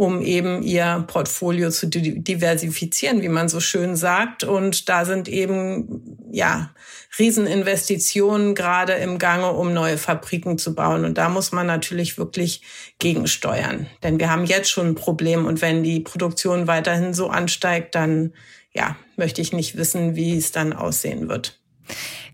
um 0.00 0.22
eben 0.22 0.62
ihr 0.62 1.04
Portfolio 1.08 1.68
zu 1.68 1.86
diversifizieren, 1.86 3.20
wie 3.20 3.28
man 3.28 3.50
so 3.50 3.60
schön 3.60 3.96
sagt. 3.96 4.44
Und 4.44 4.88
da 4.88 5.04
sind 5.04 5.28
eben, 5.28 6.16
ja, 6.32 6.70
Rieseninvestitionen 7.18 8.54
gerade 8.54 8.94
im 8.94 9.18
Gange, 9.18 9.52
um 9.52 9.74
neue 9.74 9.98
Fabriken 9.98 10.56
zu 10.56 10.74
bauen. 10.74 11.04
Und 11.04 11.18
da 11.18 11.28
muss 11.28 11.52
man 11.52 11.66
natürlich 11.66 12.16
wirklich 12.16 12.62
gegensteuern. 12.98 13.88
Denn 14.02 14.18
wir 14.18 14.30
haben 14.30 14.46
jetzt 14.46 14.70
schon 14.70 14.86
ein 14.86 14.94
Problem. 14.94 15.44
Und 15.44 15.60
wenn 15.60 15.82
die 15.82 16.00
Produktion 16.00 16.66
weiterhin 16.66 17.12
so 17.12 17.28
ansteigt, 17.28 17.94
dann, 17.94 18.32
ja, 18.72 18.96
möchte 19.16 19.42
ich 19.42 19.52
nicht 19.52 19.76
wissen, 19.76 20.16
wie 20.16 20.34
es 20.34 20.50
dann 20.50 20.72
aussehen 20.72 21.28
wird. 21.28 21.60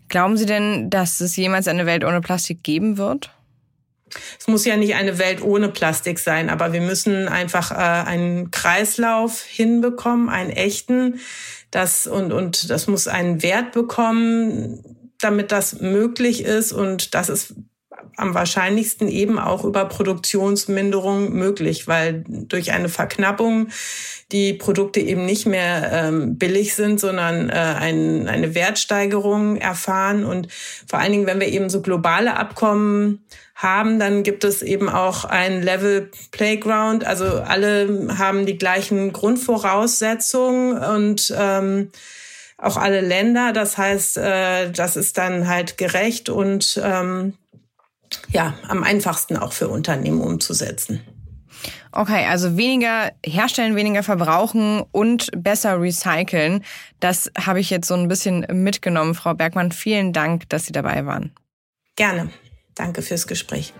Glauben 0.07 0.37
Sie 0.37 0.45
denn, 0.45 0.89
dass 0.89 1.19
es 1.19 1.35
jemals 1.35 1.67
eine 1.67 1.85
Welt 1.85 2.05
ohne 2.05 2.21
Plastik 2.21 2.63
geben 2.63 2.97
wird? 2.97 3.36
Es 4.39 4.47
muss 4.47 4.65
ja 4.65 4.77
nicht 4.77 4.95
eine 4.95 5.19
Welt 5.19 5.41
ohne 5.41 5.69
Plastik 5.69 6.19
sein, 6.19 6.49
aber 6.49 6.73
wir 6.73 6.81
müssen 6.81 7.27
einfach 7.27 7.71
äh, 7.71 7.75
einen 7.75 8.51
Kreislauf 8.51 9.41
hinbekommen, 9.43 10.29
einen 10.29 10.51
echten. 10.51 11.19
Das 11.71 12.07
und 12.07 12.31
und 12.31 12.69
das 12.69 12.87
muss 12.87 13.07
einen 13.07 13.43
Wert 13.43 13.73
bekommen, 13.73 15.11
damit 15.19 15.51
das 15.51 15.81
möglich 15.81 16.43
ist 16.43 16.71
und 16.71 17.13
das 17.13 17.29
ist 17.29 17.55
am 18.17 18.33
wahrscheinlichsten 18.33 19.07
eben 19.07 19.39
auch 19.39 19.63
über 19.63 19.85
Produktionsminderung 19.85 21.33
möglich, 21.33 21.87
weil 21.87 22.23
durch 22.27 22.71
eine 22.71 22.89
Verknappung 22.89 23.69
die 24.31 24.53
Produkte 24.53 24.99
eben 24.99 25.25
nicht 25.25 25.45
mehr 25.45 25.91
ähm, 25.93 26.37
billig 26.37 26.75
sind, 26.75 26.99
sondern 26.99 27.49
äh, 27.49 27.53
ein, 27.53 28.27
eine 28.27 28.55
Wertsteigerung 28.55 29.57
erfahren. 29.57 30.25
Und 30.25 30.47
vor 30.87 30.99
allen 30.99 31.11
Dingen, 31.11 31.27
wenn 31.27 31.39
wir 31.39 31.47
eben 31.47 31.69
so 31.69 31.81
globale 31.81 32.35
Abkommen 32.35 33.23
haben, 33.55 33.99
dann 33.99 34.23
gibt 34.23 34.43
es 34.43 34.61
eben 34.61 34.89
auch 34.89 35.25
ein 35.25 35.61
Level 35.61 36.11
Playground. 36.31 37.05
Also 37.05 37.25
alle 37.25 38.15
haben 38.17 38.45
die 38.45 38.57
gleichen 38.57 39.13
Grundvoraussetzungen 39.13 40.77
und 40.77 41.33
ähm, 41.37 41.91
auch 42.57 42.77
alle 42.77 43.01
Länder. 43.01 43.53
Das 43.53 43.77
heißt, 43.77 44.17
äh, 44.17 44.71
das 44.71 44.97
ist 44.97 45.17
dann 45.17 45.47
halt 45.47 45.77
gerecht 45.77 46.29
und 46.29 46.81
ähm, 46.83 47.33
ja, 48.29 48.53
am 48.67 48.83
einfachsten 48.83 49.37
auch 49.37 49.53
für 49.53 49.67
Unternehmen 49.67 50.21
umzusetzen. 50.21 51.01
Okay, 51.91 52.25
also 52.29 52.57
weniger 52.57 53.11
herstellen, 53.25 53.75
weniger 53.75 54.03
verbrauchen 54.03 54.83
und 54.91 55.29
besser 55.35 55.81
recyceln. 55.81 56.63
Das 56.99 57.31
habe 57.39 57.59
ich 57.59 57.69
jetzt 57.69 57.87
so 57.87 57.95
ein 57.95 58.07
bisschen 58.07 58.45
mitgenommen. 58.51 59.15
Frau 59.15 59.33
Bergmann, 59.33 59.71
vielen 59.71 60.13
Dank, 60.13 60.47
dass 60.49 60.65
Sie 60.65 60.73
dabei 60.73 61.05
waren. 61.05 61.31
Gerne. 61.95 62.29
Danke 62.75 63.01
fürs 63.01 63.25
Gespräch. 63.25 63.73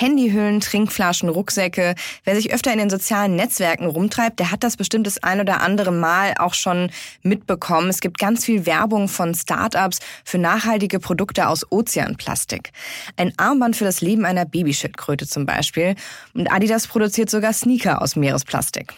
Handyhüllen, 0.00 0.60
Trinkflaschen, 0.60 1.28
Rucksäcke. 1.28 1.96
Wer 2.22 2.36
sich 2.36 2.52
öfter 2.52 2.72
in 2.72 2.78
den 2.78 2.88
sozialen 2.88 3.34
Netzwerken 3.34 3.86
rumtreibt, 3.86 4.38
der 4.38 4.52
hat 4.52 4.62
das 4.62 4.76
bestimmt 4.76 5.08
das 5.08 5.20
ein 5.24 5.40
oder 5.40 5.60
andere 5.60 5.90
Mal 5.90 6.34
auch 6.38 6.54
schon 6.54 6.90
mitbekommen. 7.22 7.88
Es 7.88 8.00
gibt 8.00 8.18
ganz 8.18 8.44
viel 8.44 8.64
Werbung 8.64 9.08
von 9.08 9.34
Startups 9.34 9.98
für 10.24 10.38
nachhaltige 10.38 11.00
Produkte 11.00 11.48
aus 11.48 11.66
Ozeanplastik. 11.72 12.70
Ein 13.16 13.32
Armband 13.38 13.74
für 13.74 13.84
das 13.84 14.00
Leben 14.00 14.24
einer 14.24 14.44
Babyschildkröte 14.44 15.26
zum 15.26 15.46
Beispiel. 15.46 15.96
Und 16.32 16.52
Adidas 16.52 16.86
produziert 16.86 17.28
sogar 17.28 17.52
Sneaker 17.52 18.00
aus 18.00 18.14
Meeresplastik. 18.14 18.94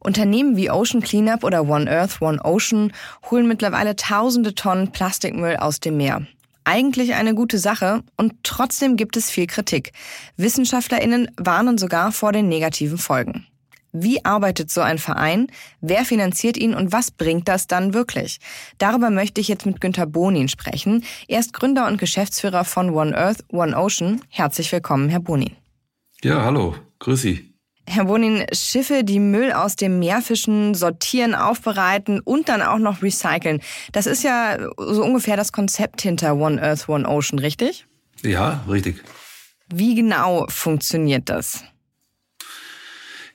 Unternehmen 0.00 0.56
wie 0.56 0.72
Ocean 0.72 1.02
Cleanup 1.02 1.44
oder 1.44 1.68
One 1.68 1.88
Earth, 1.88 2.20
One 2.20 2.44
Ocean 2.44 2.92
holen 3.30 3.46
mittlerweile 3.46 3.94
tausende 3.94 4.56
Tonnen 4.56 4.90
Plastikmüll 4.90 5.56
aus 5.56 5.78
dem 5.78 5.98
Meer. 5.98 6.26
Eigentlich 6.64 7.14
eine 7.14 7.34
gute 7.34 7.58
Sache 7.58 8.02
und 8.16 8.34
trotzdem 8.42 8.96
gibt 8.96 9.16
es 9.16 9.30
viel 9.30 9.46
Kritik. 9.46 9.92
Wissenschaftlerinnen 10.36 11.30
warnen 11.36 11.78
sogar 11.78 12.12
vor 12.12 12.32
den 12.32 12.48
negativen 12.48 12.98
Folgen. 12.98 13.46
Wie 13.92 14.24
arbeitet 14.24 14.70
so 14.70 14.80
ein 14.80 14.98
Verein? 14.98 15.48
Wer 15.82 16.04
finanziert 16.04 16.56
ihn 16.56 16.74
und 16.74 16.92
was 16.92 17.10
bringt 17.10 17.48
das 17.48 17.66
dann 17.66 17.92
wirklich? 17.92 18.38
Darüber 18.78 19.10
möchte 19.10 19.40
ich 19.40 19.48
jetzt 19.48 19.66
mit 19.66 19.82
Günter 19.82 20.06
Bonin 20.06 20.48
sprechen. 20.48 21.04
Er 21.28 21.40
ist 21.40 21.52
Gründer 21.52 21.86
und 21.86 21.98
Geschäftsführer 21.98 22.64
von 22.64 22.90
One 22.90 23.16
Earth, 23.16 23.44
One 23.50 23.76
Ocean. 23.76 24.22
Herzlich 24.30 24.72
willkommen, 24.72 25.10
Herr 25.10 25.20
Bonin. 25.20 25.56
Ja, 26.22 26.42
hallo, 26.42 26.74
grüß 27.00 27.20
Sie. 27.20 27.51
Herr 27.94 28.06
Bonin, 28.06 28.46
Schiffe, 28.54 29.04
die 29.04 29.20
Müll 29.20 29.52
aus 29.52 29.76
dem 29.76 29.98
Meer 29.98 30.22
fischen, 30.22 30.74
sortieren, 30.74 31.34
aufbereiten 31.34 32.20
und 32.20 32.48
dann 32.48 32.62
auch 32.62 32.78
noch 32.78 33.02
recyceln. 33.02 33.60
Das 33.92 34.06
ist 34.06 34.22
ja 34.22 34.56
so 34.78 35.04
ungefähr 35.04 35.36
das 35.36 35.52
Konzept 35.52 36.00
hinter 36.00 36.36
One 36.36 36.62
Earth, 36.62 36.88
One 36.88 37.06
Ocean, 37.06 37.38
richtig? 37.38 37.86
Ja, 38.22 38.64
richtig. 38.66 39.02
Wie 39.68 39.94
genau 39.94 40.46
funktioniert 40.48 41.28
das? 41.28 41.64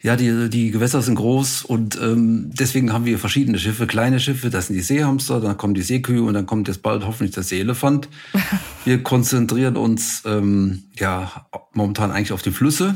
Ja, 0.02 0.16
die, 0.16 0.50
die 0.50 0.72
Gewässer 0.72 1.04
sind 1.04 1.16
groß 1.16 1.64
und 1.64 2.00
ähm, 2.02 2.50
deswegen 2.52 2.94
haben 2.94 3.06
wir 3.06 3.20
verschiedene 3.20 3.60
Schiffe. 3.60 3.86
Kleine 3.86 4.20
Schiffe, 4.20 4.50
das 4.50 4.68
sind 4.68 4.76
die 4.76 4.82
Seehamster, 4.82 5.40
dann 5.40 5.58
kommen 5.58 5.76
die 5.76 5.84
Seekühe 5.84 6.24
und 6.24 6.34
dann 6.34 6.48
kommt 6.48 6.68
jetzt 6.68 6.82
bald 6.82 7.06
hoffentlich 7.06 7.36
der 7.36 7.44
Seeelefant. 7.44 8.10
wir 8.86 9.04
konzentrieren 9.04 9.78
uns 9.78 10.24
ähm, 10.26 10.86
ja 10.98 11.48
momentan 11.74 12.10
eigentlich 12.12 12.32
auf 12.32 12.42
die 12.42 12.52
Flüsse, 12.52 12.96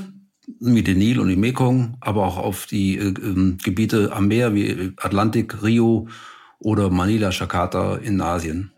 wie 0.60 0.84
den 0.84 0.98
Nil 0.98 1.20
und 1.20 1.30
die 1.30 1.36
Mekong, 1.36 1.98
aber 2.02 2.26
auch 2.26 2.38
auf 2.38 2.66
die 2.66 2.98
äh, 2.98 3.10
äh, 3.10 3.56
Gebiete 3.64 4.12
am 4.14 4.28
Meer 4.28 4.54
wie 4.54 4.94
Atlantik, 4.98 5.64
Rio 5.64 6.08
oder 6.60 6.90
Manila, 6.90 7.30
Jakarta 7.30 7.96
in 7.98 8.22
Asien. 8.22 8.72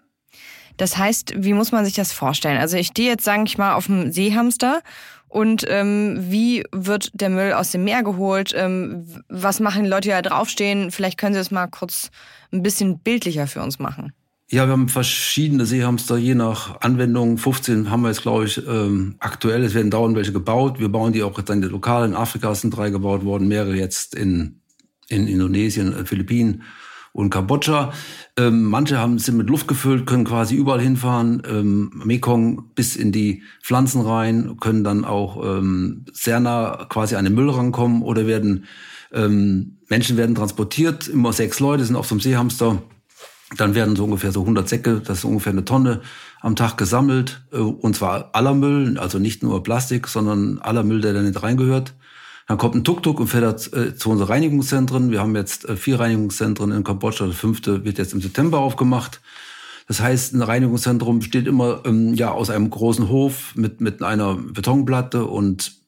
Das 0.77 0.97
heißt, 0.97 1.33
wie 1.37 1.53
muss 1.53 1.71
man 1.71 1.85
sich 1.85 1.93
das 1.93 2.11
vorstellen? 2.11 2.57
Also 2.57 2.77
ich 2.77 2.87
stehe 2.87 3.09
jetzt, 3.09 3.23
sage 3.23 3.43
ich 3.45 3.57
mal, 3.57 3.73
auf 3.75 3.85
dem 3.85 4.11
Seehamster 4.11 4.81
und 5.27 5.65
ähm, 5.67 6.17
wie 6.19 6.63
wird 6.71 7.09
der 7.13 7.29
Müll 7.29 7.53
aus 7.53 7.71
dem 7.71 7.83
Meer 7.83 8.03
geholt? 8.03 8.53
Ähm, 8.55 9.05
was 9.29 9.59
machen 9.59 9.83
die 9.83 9.89
Leute, 9.89 10.09
die 10.09 10.09
da 10.09 10.21
draufstehen? 10.21 10.91
Vielleicht 10.91 11.17
können 11.17 11.33
Sie 11.33 11.39
das 11.39 11.51
mal 11.51 11.67
kurz 11.67 12.09
ein 12.51 12.63
bisschen 12.63 12.99
bildlicher 12.99 13.47
für 13.47 13.61
uns 13.61 13.79
machen. 13.79 14.13
Ja, 14.53 14.67
wir 14.67 14.73
haben 14.73 14.87
verschiedene 14.87 15.65
Seehamster, 15.65 16.15
je 16.15 16.35
nach 16.35 16.79
Anwendung. 16.81 17.39
15 17.39 17.89
haben 17.89 18.03
wir 18.03 18.09
jetzt, 18.09 18.21
glaube 18.21 18.45
ich, 18.45 18.61
ähm, 18.67 19.15
aktuell. 19.17 19.63
Es 19.63 19.73
werden 19.73 19.89
dauernd 19.89 20.15
welche 20.15 20.31
gebaut. 20.31 20.79
Wir 20.79 20.89
bauen 20.89 21.11
die 21.11 21.23
auch 21.23 21.41
dann 21.41 21.63
lokal. 21.63 22.05
In 22.05 22.13
Afrika 22.13 22.53
sind 22.53 22.69
drei 22.69 22.91
gebaut 22.91 23.25
worden, 23.25 23.47
mehrere 23.47 23.73
jetzt 23.73 24.13
in, 24.13 24.61
in 25.07 25.25
Indonesien, 25.25 26.05
Philippinen 26.05 26.61
und 27.13 27.31
Kambodscha. 27.31 27.93
Ähm, 28.37 28.65
manche 28.65 28.99
haben, 28.99 29.17
sind 29.17 29.37
mit 29.37 29.49
Luft 29.49 29.67
gefüllt, 29.67 30.05
können 30.05 30.23
quasi 30.23 30.53
überall 30.53 30.81
hinfahren, 30.81 31.41
ähm, 31.49 31.89
Mekong 32.05 32.75
bis 32.75 32.95
in 32.95 33.11
die 33.11 33.41
Pflanzen 33.63 34.01
rein, 34.01 34.57
können 34.59 34.83
dann 34.83 35.03
auch 35.03 35.43
ähm, 35.43 36.05
sehr 36.13 36.39
nah 36.39 36.85
quasi 36.89 37.15
an 37.15 37.25
den 37.25 37.33
Müll 37.33 37.49
rankommen 37.49 38.03
oder 38.03 38.27
werden 38.27 38.65
ähm, 39.13 39.79
Menschen 39.89 40.15
werden 40.15 40.35
transportiert, 40.35 41.07
immer 41.07 41.33
sechs 41.33 41.59
Leute 41.59 41.85
sind 41.85 41.95
auf 41.95 42.05
so 42.05 42.13
einem 42.13 42.21
Seehamster. 42.21 42.83
Dann 43.57 43.75
werden 43.75 43.95
so 43.95 44.05
ungefähr 44.05 44.31
so 44.31 44.41
100 44.41 44.67
Säcke, 44.67 45.01
das 45.03 45.19
ist 45.19 45.25
ungefähr 45.25 45.51
eine 45.51 45.65
Tonne 45.65 46.01
am 46.41 46.55
Tag 46.55 46.77
gesammelt. 46.77 47.43
Äh, 47.51 47.57
und 47.57 47.95
zwar 47.95 48.29
aller 48.33 48.53
Müll, 48.53 48.97
also 48.97 49.19
nicht 49.19 49.43
nur 49.43 49.63
Plastik, 49.63 50.07
sondern 50.07 50.59
aller 50.59 50.83
Müll, 50.83 51.01
der 51.01 51.13
da 51.13 51.21
nicht 51.21 51.41
reingehört. 51.41 51.93
Dann 52.47 52.57
kommt 52.57 52.75
ein 52.75 52.83
Tuk-Tuk 52.83 53.19
und 53.19 53.27
fährt 53.27 53.71
äh, 53.73 53.95
zu 53.95 54.09
unseren 54.09 54.27
Reinigungszentren. 54.27 55.11
Wir 55.11 55.21
haben 55.21 55.35
jetzt 55.35 55.67
äh, 55.67 55.77
vier 55.77 55.99
Reinigungszentren 55.99 56.71
in 56.71 56.83
Kambodscha. 56.83 57.25
Das 57.25 57.35
fünfte 57.35 57.85
wird 57.85 57.97
jetzt 57.97 58.13
im 58.13 58.21
September 58.21 58.59
aufgemacht. 58.59 59.21
Das 59.87 59.99
heißt, 60.01 60.33
ein 60.33 60.41
Reinigungszentrum 60.41 61.19
besteht 61.19 61.47
immer 61.47 61.81
ähm, 61.85 62.13
ja 62.15 62.31
aus 62.31 62.49
einem 62.49 62.69
großen 62.69 63.09
Hof 63.09 63.53
mit 63.55 63.81
mit 63.81 64.01
einer 64.01 64.35
Betonplatte 64.35 65.25
und 65.25 65.82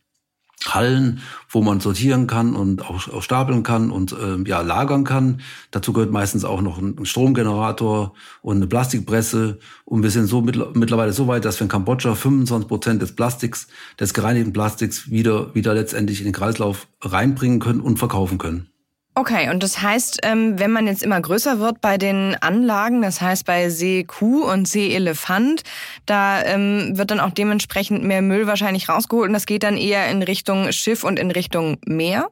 Hallen, 0.73 1.21
wo 1.49 1.61
man 1.61 1.79
sortieren 1.79 2.27
kann 2.27 2.55
und 2.55 2.81
auch, 2.83 3.07
auch 3.09 3.21
stapeln 3.21 3.63
kann 3.63 3.91
und 3.91 4.13
äh, 4.13 4.37
ja 4.47 4.61
lagern 4.61 5.03
kann. 5.03 5.41
Dazu 5.71 5.93
gehört 5.93 6.11
meistens 6.11 6.45
auch 6.45 6.61
noch 6.61 6.77
ein 6.77 7.05
Stromgenerator 7.05 8.13
und 8.41 8.57
eine 8.57 8.67
Plastikpresse. 8.67 9.59
Und 9.85 10.03
wir 10.03 10.11
sind 10.11 10.27
so 10.27 10.41
mittlerweile 10.41 11.13
so 11.13 11.27
weit, 11.27 11.45
dass 11.45 11.59
wir 11.59 11.65
in 11.65 11.69
Kambodscha 11.69 12.15
25 12.15 12.67
Prozent 12.67 13.01
des 13.01 13.15
Plastiks, 13.15 13.67
des 13.99 14.13
gereinigten 14.13 14.53
Plastiks 14.53 15.09
wieder 15.09 15.53
wieder 15.53 15.73
letztendlich 15.73 16.19
in 16.19 16.25
den 16.25 16.33
Kreislauf 16.33 16.87
reinbringen 17.01 17.59
können 17.59 17.79
und 17.79 17.97
verkaufen 17.97 18.37
können. 18.37 18.69
Okay, 19.17 19.49
und 19.49 19.63
das 19.63 19.81
heißt, 19.81 20.19
ähm, 20.23 20.59
wenn 20.59 20.73
man 20.73 20.87
jetzt 20.87 21.01
immer 21.01 21.21
größer 21.21 21.61
wird 21.61 21.79
bei 21.79 21.97
den 21.97 22.35
Anlagen, 22.41 23.01
das 23.01 23.21
heißt 23.21 23.45
bei 23.45 23.69
Seekuh 23.69 24.43
und 24.43 24.67
Seeelefant, 24.67 25.63
da 26.05 26.43
ähm, 26.43 26.97
wird 26.97 27.11
dann 27.11 27.21
auch 27.21 27.31
dementsprechend 27.31 28.03
mehr 28.03 28.21
Müll 28.21 28.45
wahrscheinlich 28.45 28.89
rausgeholt 28.89 29.29
und 29.29 29.33
das 29.33 29.45
geht 29.45 29.63
dann 29.63 29.77
eher 29.77 30.09
in 30.09 30.21
Richtung 30.21 30.69
Schiff 30.73 31.05
und 31.05 31.17
in 31.17 31.31
Richtung 31.31 31.77
Meer? 31.85 32.27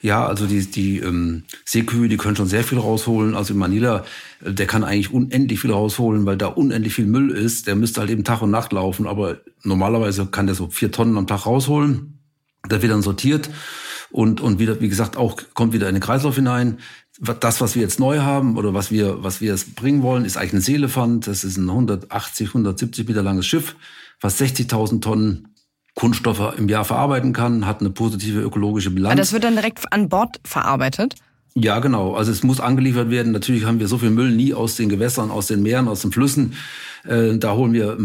Ja, 0.00 0.26
also 0.26 0.46
die, 0.46 0.68
die 0.68 0.98
ähm, 0.98 1.44
Seekühe, 1.64 2.08
die 2.08 2.16
können 2.16 2.34
schon 2.34 2.48
sehr 2.48 2.64
viel 2.64 2.78
rausholen. 2.78 3.36
Also 3.36 3.54
in 3.54 3.60
Manila, 3.60 4.04
äh, 4.44 4.52
der 4.52 4.66
kann 4.66 4.82
eigentlich 4.82 5.12
unendlich 5.12 5.60
viel 5.60 5.70
rausholen, 5.70 6.26
weil 6.26 6.36
da 6.36 6.48
unendlich 6.48 6.94
viel 6.94 7.06
Müll 7.06 7.30
ist. 7.30 7.68
Der 7.68 7.76
müsste 7.76 8.00
halt 8.00 8.10
eben 8.10 8.24
Tag 8.24 8.42
und 8.42 8.50
Nacht 8.50 8.72
laufen, 8.72 9.06
aber 9.06 9.38
normalerweise 9.62 10.26
kann 10.26 10.46
der 10.46 10.56
so 10.56 10.68
vier 10.68 10.90
Tonnen 10.90 11.16
am 11.16 11.28
Tag 11.28 11.46
rausholen. 11.46 12.18
Der 12.68 12.82
wird 12.82 12.92
dann 12.92 13.02
sortiert 13.02 13.50
und, 14.14 14.40
und 14.40 14.60
wieder, 14.60 14.80
wie 14.80 14.88
gesagt, 14.88 15.16
auch 15.16 15.36
kommt 15.54 15.72
wieder 15.72 15.88
in 15.88 15.96
den 15.96 16.00
Kreislauf 16.00 16.36
hinein. 16.36 16.78
Das, 17.40 17.60
was 17.60 17.74
wir 17.74 17.82
jetzt 17.82 17.98
neu 17.98 18.20
haben 18.20 18.56
oder 18.56 18.72
was 18.72 18.92
wir, 18.92 19.24
was 19.24 19.40
wir 19.40 19.50
jetzt 19.50 19.74
bringen 19.74 20.02
wollen, 20.02 20.24
ist 20.24 20.36
eigentlich 20.36 20.52
ein 20.52 20.60
Seelefant. 20.60 21.26
Das 21.26 21.42
ist 21.42 21.56
ein 21.56 21.68
180, 21.68 22.46
170 22.46 23.08
Meter 23.08 23.22
langes 23.24 23.44
Schiff, 23.44 23.74
was 24.20 24.40
60.000 24.40 25.00
Tonnen 25.00 25.48
Kunststoffe 25.96 26.56
im 26.56 26.68
Jahr 26.68 26.84
verarbeiten 26.84 27.32
kann, 27.32 27.66
hat 27.66 27.80
eine 27.80 27.90
positive 27.90 28.40
ökologische 28.40 28.92
Bilanz. 28.92 29.10
Aber 29.10 29.20
das 29.20 29.32
wird 29.32 29.42
dann 29.42 29.56
direkt 29.56 29.92
an 29.92 30.08
Bord 30.08 30.40
verarbeitet? 30.44 31.16
Ja, 31.56 31.78
genau. 31.78 32.14
Also 32.14 32.32
es 32.32 32.42
muss 32.42 32.58
angeliefert 32.58 33.10
werden. 33.10 33.30
Natürlich 33.32 33.64
haben 33.64 33.78
wir 33.78 33.86
so 33.86 33.98
viel 33.98 34.10
Müll 34.10 34.32
nie 34.32 34.54
aus 34.54 34.74
den 34.74 34.88
Gewässern, 34.88 35.30
aus 35.30 35.46
den 35.46 35.62
Meeren, 35.62 35.86
aus 35.86 36.02
den 36.02 36.10
Flüssen. 36.10 36.54
Äh, 37.04 37.38
da 37.38 37.54
holen 37.54 37.72
wir, 37.72 37.96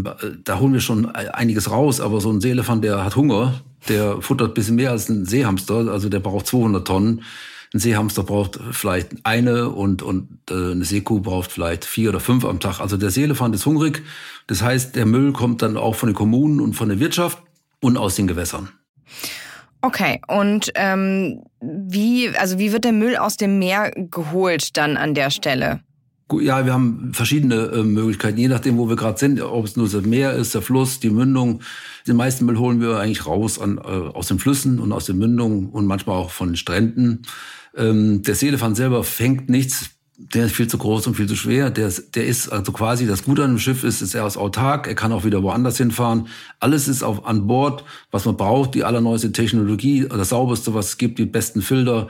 da 0.43 0.59
holen 0.59 0.73
wir 0.73 0.81
schon 0.81 1.07
einiges 1.07 1.71
raus. 1.71 1.99
Aber 1.99 2.21
so 2.21 2.31
ein 2.31 2.41
Seelefant, 2.41 2.83
der 2.83 3.03
hat 3.03 3.15
Hunger, 3.15 3.61
der 3.87 4.21
futtert 4.21 4.53
bisschen 4.53 4.75
mehr 4.75 4.91
als 4.91 5.09
ein 5.09 5.25
Seehamster, 5.25 5.87
also 5.89 6.09
der 6.09 6.19
braucht 6.19 6.45
200 6.45 6.85
Tonnen. 6.85 7.23
Ein 7.73 7.79
Seehamster 7.79 8.23
braucht 8.23 8.59
vielleicht 8.71 9.09
eine 9.23 9.69
und, 9.69 10.03
und 10.03 10.27
äh, 10.51 10.71
eine 10.71 10.85
Seekuh 10.85 11.19
braucht 11.19 11.51
vielleicht 11.51 11.85
vier 11.85 12.09
oder 12.09 12.19
fünf 12.19 12.45
am 12.45 12.59
Tag. 12.59 12.79
Also 12.79 12.97
der 12.97 13.09
Seelefant 13.09 13.55
ist 13.55 13.65
hungrig. 13.65 14.03
Das 14.45 14.61
heißt, 14.61 14.95
der 14.95 15.07
Müll 15.07 15.33
kommt 15.33 15.63
dann 15.63 15.75
auch 15.75 15.95
von 15.95 16.09
den 16.09 16.15
Kommunen 16.15 16.59
und 16.59 16.73
von 16.73 16.89
der 16.89 16.99
Wirtschaft 16.99 17.39
und 17.79 17.97
aus 17.97 18.15
den 18.15 18.27
Gewässern. 18.27 18.69
Okay, 19.81 20.21
und 20.27 20.71
ähm, 20.75 21.43
wie, 21.61 22.29
also 22.37 22.59
wie 22.59 22.73
wird 22.73 22.83
der 22.83 22.91
Müll 22.91 23.15
aus 23.15 23.37
dem 23.37 23.59
Meer 23.59 23.91
geholt 23.95 24.75
dann 24.75 24.97
an 24.97 25.13
der 25.13 25.29
Stelle? 25.29 25.79
Ja, 26.31 26.63
wir 26.65 26.73
haben 26.73 27.11
verschiedene 27.13 27.55
äh, 27.55 27.83
Möglichkeiten, 27.83 28.37
je 28.37 28.49
nachdem, 28.49 28.77
wo 28.77 28.87
wir 28.87 28.95
gerade 28.95 29.17
sind, 29.17 29.41
ob 29.41 29.65
es 29.65 29.77
nur 29.77 29.89
das 29.89 30.05
Meer 30.05 30.33
ist, 30.33 30.53
der 30.53 30.61
Fluss, 30.61 30.99
die 30.99 31.09
Mündung. 31.09 31.61
Den 32.07 32.17
meisten 32.17 32.45
Müll 32.45 32.57
holen 32.57 32.81
wir 32.81 32.99
eigentlich 32.99 33.25
raus 33.25 33.59
an, 33.59 33.77
äh, 33.77 33.81
aus 33.81 34.27
den 34.27 34.37
Flüssen 34.37 34.79
und 34.79 34.91
aus 34.91 35.05
den 35.05 35.17
Mündungen 35.17 35.69
und 35.69 35.87
manchmal 35.87 36.17
auch 36.17 36.29
von 36.29 36.49
den 36.49 36.55
Stränden. 36.55 37.23
Ähm, 37.75 38.21
der 38.21 38.35
Seelefant 38.35 38.77
selber 38.77 39.03
fängt 39.03 39.49
nichts, 39.49 39.89
der 40.21 40.45
ist 40.45 40.55
viel 40.55 40.67
zu 40.67 40.77
groß 40.77 41.07
und 41.07 41.15
viel 41.15 41.27
zu 41.27 41.35
schwer. 41.37 41.69
Der, 41.69 41.89
der 42.13 42.27
ist 42.27 42.49
also 42.49 42.73
quasi 42.73 43.07
das 43.07 43.23
Gute 43.23 43.43
an 43.43 43.51
dem 43.51 43.59
Schiff 43.59 43.85
ist, 43.85 44.01
ist 44.01 44.13
er 44.13 44.27
ist 44.27 44.35
autark. 44.35 44.85
Er 44.87 44.95
kann 44.95 45.13
auch 45.13 45.23
wieder 45.23 45.41
woanders 45.43 45.77
hinfahren. 45.77 46.27
Alles 46.59 46.89
ist 46.89 47.03
auf, 47.03 47.25
an 47.25 47.47
Bord, 47.47 47.85
was 48.11 48.25
man 48.25 48.35
braucht. 48.35 48.75
Die 48.75 48.83
allerneueste 48.83 49.31
Technologie, 49.31 50.05
das 50.09 50.29
sauberste, 50.29 50.73
was 50.73 50.89
es 50.89 50.97
gibt, 50.97 51.19
die 51.19 51.25
besten 51.25 51.61
Filter. 51.61 52.09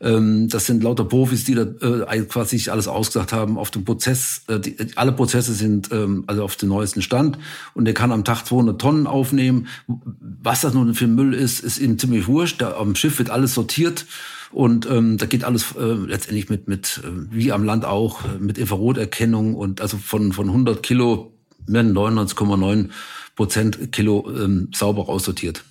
Ähm, 0.00 0.48
das 0.48 0.66
sind 0.66 0.82
lauter 0.82 1.04
Profis, 1.04 1.44
die 1.44 1.54
da 1.54 1.62
äh, 1.62 2.22
quasi 2.22 2.58
sich 2.58 2.72
alles 2.72 2.88
ausgesagt 2.88 3.32
haben 3.32 3.56
auf 3.56 3.70
dem 3.70 3.84
Prozess. 3.84 4.42
Äh, 4.48 4.58
die, 4.58 4.76
alle 4.96 5.12
Prozesse 5.12 5.54
sind 5.54 5.92
ähm, 5.92 6.24
also 6.26 6.42
auf 6.42 6.56
dem 6.56 6.70
neuesten 6.70 7.02
Stand 7.02 7.38
und 7.74 7.84
der 7.84 7.94
kann 7.94 8.10
am 8.10 8.24
Tag 8.24 8.44
200 8.44 8.80
Tonnen 8.80 9.06
aufnehmen. 9.06 9.68
Was 9.86 10.62
das 10.62 10.74
nun 10.74 10.94
für 10.94 11.06
Müll 11.06 11.34
ist, 11.34 11.60
ist 11.60 11.78
ihm 11.78 12.00
ziemlich 12.00 12.26
wurscht. 12.26 12.60
Da, 12.60 12.76
am 12.76 12.96
Schiff 12.96 13.18
wird 13.18 13.30
alles 13.30 13.54
sortiert 13.54 14.06
und 14.54 14.86
ähm, 14.86 15.18
da 15.18 15.26
geht 15.26 15.44
alles 15.44 15.74
äh, 15.76 15.82
letztendlich 15.82 16.48
mit 16.48 16.68
mit 16.68 17.00
äh, 17.04 17.08
wie 17.30 17.52
am 17.52 17.64
Land 17.64 17.84
auch 17.84 18.20
mit 18.38 18.56
Infraroterkennung 18.56 19.54
und 19.54 19.80
also 19.80 19.98
von 19.98 20.32
von 20.32 20.48
100 20.48 20.82
Kilo 20.82 21.32
werden 21.66 21.92
99,9 21.92 22.90
Prozent 23.36 23.92
Kilo 23.92 24.30
ähm, 24.30 24.70
sauber 24.72 25.08
aussortiert. 25.08 25.64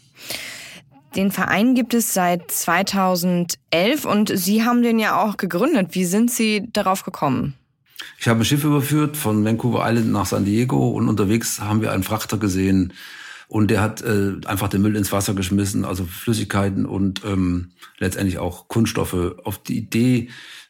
Den 1.16 1.32
Verein 1.32 1.76
gibt 1.76 1.94
es 1.94 2.14
seit 2.14 2.50
2011 2.50 4.06
und 4.06 4.32
Sie 4.36 4.64
haben 4.64 4.82
den 4.82 5.00
ja 5.00 5.22
auch 5.22 5.38
gegründet. 5.38 5.90
Wie 5.92 6.06
sind 6.06 6.32
Sie 6.32 6.68
darauf 6.74 7.04
gekommen? 7.04 7.54
Ich 8.20 8.28
habe 8.28 8.42
ein 8.42 8.46
Schiff 8.46 8.64
überführt 8.64 9.16
von 9.16 9.46
Vancouver 9.46 9.88
Island 9.88 10.12
nach 10.12 10.26
San 10.26 10.46
Diego 10.46 10.90
und 10.90 11.08
unterwegs 11.08 11.62
haben 11.62 11.82
wir 11.82 11.92
einen 11.92 12.04
Frachter 12.04 12.38
gesehen 12.38 12.94
und 13.48 13.70
der 13.70 13.82
hat 13.82 14.02
äh, 14.02 14.34
einfach 14.46 14.70
den 14.70 14.82
Müll 14.82 14.96
ins 14.96 15.12
Wasser 15.12 15.34
geschmissen, 15.34 15.86
also 15.86 16.06
Flüssigkeiten 16.06 16.86
und 16.86 17.22
ähm, 17.26 17.72
letztendlich 18.00 18.38
auch 18.38 18.68
Kunststoffe. 18.68 19.36
Auf 19.44 19.58
die 19.58 19.78
Idee 19.78 20.30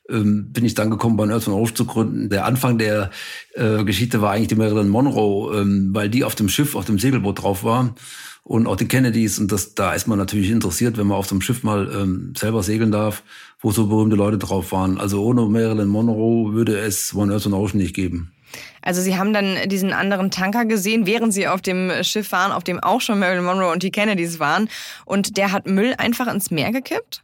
ähm, 0.10 0.52
bin 0.52 0.66
ich 0.66 0.74
dann 0.74 0.90
gekommen, 0.90 1.18
bei 1.18 1.30
Earth 1.30 1.48
Ocean 1.48 1.76
zu 1.76 1.86
gründen. 1.86 2.30
Der 2.30 2.46
Anfang 2.46 2.78
der 2.78 3.10
äh, 3.54 3.84
Geschichte 3.84 4.22
war 4.22 4.32
eigentlich 4.32 4.50
die 4.50 4.56
Marilyn 4.56 4.90
Monroe, 4.90 5.62
ähm, 5.62 5.90
weil 5.94 6.10
die 6.10 6.24
auf 6.24 6.36
dem 6.36 6.50
Schiff, 6.50 6.76
auf 6.76 6.86
dem 6.86 7.00
Segelboot 7.00 7.42
drauf 7.42 7.64
war 7.64 7.96
und 8.44 8.68
auch 8.68 8.76
die 8.76 8.88
Kennedys. 8.88 9.40
Und 9.40 9.52
das, 9.52 9.76
da 9.76 9.94
ist 9.94 10.08
man 10.08 10.20
natürlich 10.20 10.52
interessiert, 10.52 10.98
wenn 10.98 11.08
man 11.08 11.18
auf 11.18 11.28
so 11.28 11.36
einem 11.36 11.42
Schiff 11.42 11.64
mal 11.64 11.90
ähm, 11.94 12.34
selber 12.36 12.64
segeln 12.64 12.92
darf, 12.92 13.24
wo 13.62 13.72
so 13.72 13.88
berühmte 13.88 14.18
Leute 14.18 14.38
drauf 14.38 14.72
waren. 14.72 14.98
Also 14.98 15.24
ohne 15.24 15.46
Marilyn 15.46 15.88
Monroe 15.88 16.54
würde 16.54 16.78
es 16.78 17.16
One 17.16 17.32
Earth 17.32 17.46
and 17.46 17.56
Ocean 17.56 17.80
nicht 17.80 17.96
geben. 17.96 18.33
Also 18.82 19.02
Sie 19.02 19.18
haben 19.18 19.34
dann 19.34 19.58
diesen 19.68 19.94
anderen 19.94 20.32
Tanker 20.32 20.66
gesehen, 20.66 21.06
während 21.06 21.34
Sie 21.34 21.48
auf 21.48 21.62
dem 21.62 21.92
Schiff 22.04 22.32
waren, 22.32 22.52
auf 22.52 22.64
dem 22.64 22.80
auch 22.80 23.02
schon 23.02 23.20
Marilyn 23.20 23.46
Monroe 23.46 23.72
und 23.72 23.84
die 23.84 23.92
Kennedys 23.92 24.40
waren. 24.40 24.70
Und 25.06 25.38
der 25.38 25.52
hat 25.52 25.68
Müll 25.68 25.96
einfach 25.98 26.32
ins 26.32 26.52
Meer 26.52 26.72
gekippt? 26.72 27.24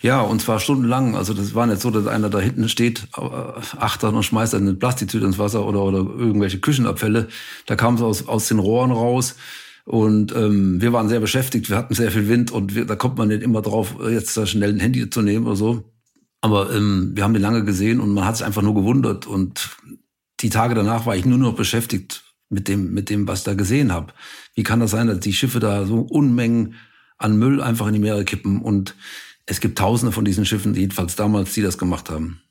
Ja, 0.00 0.20
und 0.20 0.42
zwar 0.42 0.58
stundenlang. 0.58 1.16
Also 1.16 1.34
das 1.34 1.54
war 1.54 1.66
nicht 1.66 1.80
so, 1.80 1.90
dass 1.90 2.06
einer 2.06 2.28
da 2.28 2.40
hinten 2.40 2.68
steht, 2.68 3.08
äh, 3.16 3.20
achtert 3.78 4.14
und 4.14 4.22
schmeißt 4.22 4.54
eine 4.54 4.74
Plastiktüte 4.74 5.24
ins 5.24 5.38
Wasser 5.38 5.64
oder, 5.64 5.82
oder 5.82 5.98
irgendwelche 5.98 6.58
Küchenabfälle. 6.58 7.28
Da 7.66 7.76
kam 7.76 7.94
es 7.94 8.02
aus, 8.02 8.28
aus 8.28 8.48
den 8.48 8.58
Rohren 8.58 8.90
raus. 8.90 9.36
Und 9.84 10.34
ähm, 10.34 10.80
wir 10.80 10.92
waren 10.92 11.08
sehr 11.08 11.20
beschäftigt, 11.20 11.68
wir 11.68 11.76
hatten 11.76 11.94
sehr 11.94 12.12
viel 12.12 12.28
Wind 12.28 12.52
und 12.52 12.76
wir, 12.76 12.84
da 12.84 12.94
kommt 12.94 13.18
man 13.18 13.28
nicht 13.28 13.42
immer 13.42 13.62
drauf, 13.62 13.96
jetzt 14.08 14.36
da 14.36 14.46
schnell 14.46 14.70
ein 14.70 14.78
Handy 14.78 15.10
zu 15.10 15.22
nehmen 15.22 15.46
oder 15.46 15.56
so. 15.56 15.92
Aber 16.40 16.72
ähm, 16.72 17.12
wir 17.14 17.24
haben 17.24 17.34
den 17.34 17.42
lange 17.42 17.64
gesehen 17.64 18.00
und 18.00 18.12
man 18.12 18.24
hat 18.24 18.36
sich 18.36 18.46
einfach 18.46 18.62
nur 18.62 18.74
gewundert. 18.74 19.26
Und 19.26 19.76
die 20.42 20.50
Tage 20.50 20.74
danach 20.74 21.06
war 21.06 21.16
ich 21.16 21.24
nur 21.24 21.38
noch 21.38 21.54
beschäftigt 21.54 22.24
mit 22.48 22.68
dem, 22.68 22.92
mit 22.92 23.08
dem, 23.08 23.26
was 23.26 23.40
ich 23.40 23.44
da 23.44 23.54
gesehen 23.54 23.92
habe. 23.92 24.12
Wie 24.54 24.62
kann 24.62 24.80
das 24.80 24.90
sein, 24.90 25.06
dass 25.06 25.20
die 25.20 25.32
Schiffe 25.32 25.60
da 25.60 25.86
so 25.86 26.00
Unmengen 26.00 26.74
an 27.16 27.36
Müll 27.36 27.62
einfach 27.62 27.86
in 27.86 27.94
die 27.94 28.00
Meere 28.00 28.24
kippen? 28.24 28.60
Und 28.60 28.94
es 29.46 29.60
gibt 29.60 29.78
Tausende 29.78 30.12
von 30.12 30.24
diesen 30.24 30.44
Schiffen, 30.44 30.74
jedenfalls 30.74 31.16
damals, 31.16 31.54
die 31.54 31.62
das 31.62 31.78
gemacht 31.78 32.10
haben. 32.10 32.42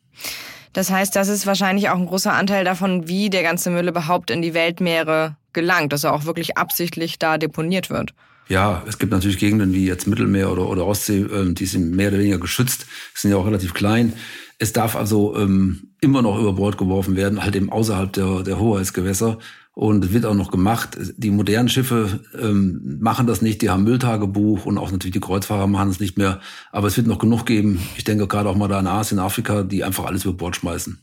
Das 0.73 0.89
heißt, 0.89 1.15
das 1.15 1.27
ist 1.27 1.45
wahrscheinlich 1.45 1.89
auch 1.89 1.97
ein 1.97 2.05
großer 2.05 2.33
Anteil 2.33 2.63
davon, 2.63 3.07
wie 3.07 3.29
der 3.29 3.43
ganze 3.43 3.69
Müll 3.69 3.87
überhaupt 3.87 4.31
in 4.31 4.41
die 4.41 4.53
Weltmeere 4.53 5.35
gelangt, 5.53 5.91
dass 5.91 6.05
er 6.05 6.13
auch 6.13 6.25
wirklich 6.25 6.57
absichtlich 6.57 7.19
da 7.19 7.37
deponiert 7.37 7.89
wird. 7.89 8.13
Ja, 8.47 8.83
es 8.87 8.97
gibt 8.97 9.11
natürlich 9.11 9.37
Gegenden 9.37 9.73
wie 9.73 9.85
jetzt 9.85 10.07
Mittelmeer 10.07 10.51
oder, 10.51 10.67
oder 10.67 10.85
Ostsee, 10.85 11.21
ähm, 11.21 11.55
die 11.55 11.65
sind 11.65 11.95
mehr 11.95 12.09
oder 12.09 12.19
weniger 12.19 12.39
geschützt, 12.39 12.85
sind 13.13 13.31
ja 13.31 13.37
auch 13.37 13.45
relativ 13.45 13.73
klein. 13.73 14.13
Es 14.59 14.73
darf 14.73 14.95
also 14.95 15.35
ähm, 15.37 15.91
immer 16.01 16.21
noch 16.21 16.39
über 16.39 16.53
Bord 16.53 16.77
geworfen 16.77 17.15
werden, 17.15 17.43
halt 17.43 17.55
eben 17.55 17.71
außerhalb 17.71 18.11
der, 18.13 18.43
der 18.43 18.59
Hoheitsgewässer. 18.59 19.37
Und 19.73 20.11
wird 20.11 20.25
auch 20.25 20.35
noch 20.35 20.51
gemacht. 20.51 20.97
Die 21.15 21.31
modernen 21.31 21.69
Schiffe 21.69 22.19
ähm, 22.37 22.97
machen 22.99 23.25
das 23.25 23.41
nicht, 23.41 23.61
die 23.61 23.69
haben 23.69 23.85
Mülltagebuch 23.85 24.65
und 24.65 24.77
auch 24.77 24.91
natürlich 24.91 25.13
die 25.13 25.21
Kreuzfahrer 25.21 25.65
machen 25.65 25.89
es 25.89 26.01
nicht 26.01 26.17
mehr. 26.17 26.41
Aber 26.73 26.87
es 26.87 26.97
wird 26.97 27.07
noch 27.07 27.19
genug 27.19 27.45
geben, 27.45 27.81
ich 27.95 28.03
denke 28.03 28.27
gerade 28.27 28.49
auch 28.49 28.57
mal 28.57 28.67
da 28.67 28.81
in 28.81 28.87
Asien, 28.87 29.17
Afrika, 29.17 29.63
die 29.63 29.85
einfach 29.85 30.05
alles 30.05 30.25
über 30.25 30.33
Bord 30.33 30.57
schmeißen. 30.57 31.01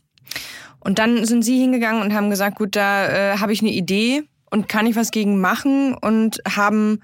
Und 0.79 0.99
dann 0.99 1.25
sind 1.25 1.43
Sie 1.43 1.59
hingegangen 1.59 2.03
und 2.03 2.13
haben 2.13 2.29
gesagt, 2.29 2.57
gut, 2.57 2.75
da 2.75 3.07
äh, 3.07 3.37
habe 3.37 3.53
ich 3.53 3.61
eine 3.61 3.71
Idee 3.71 4.23
und 4.51 4.69
kann 4.69 4.85
ich 4.85 4.95
was 4.95 5.09
gegen 5.09 5.41
machen 5.41 5.95
und 5.95 6.39
haben 6.47 6.99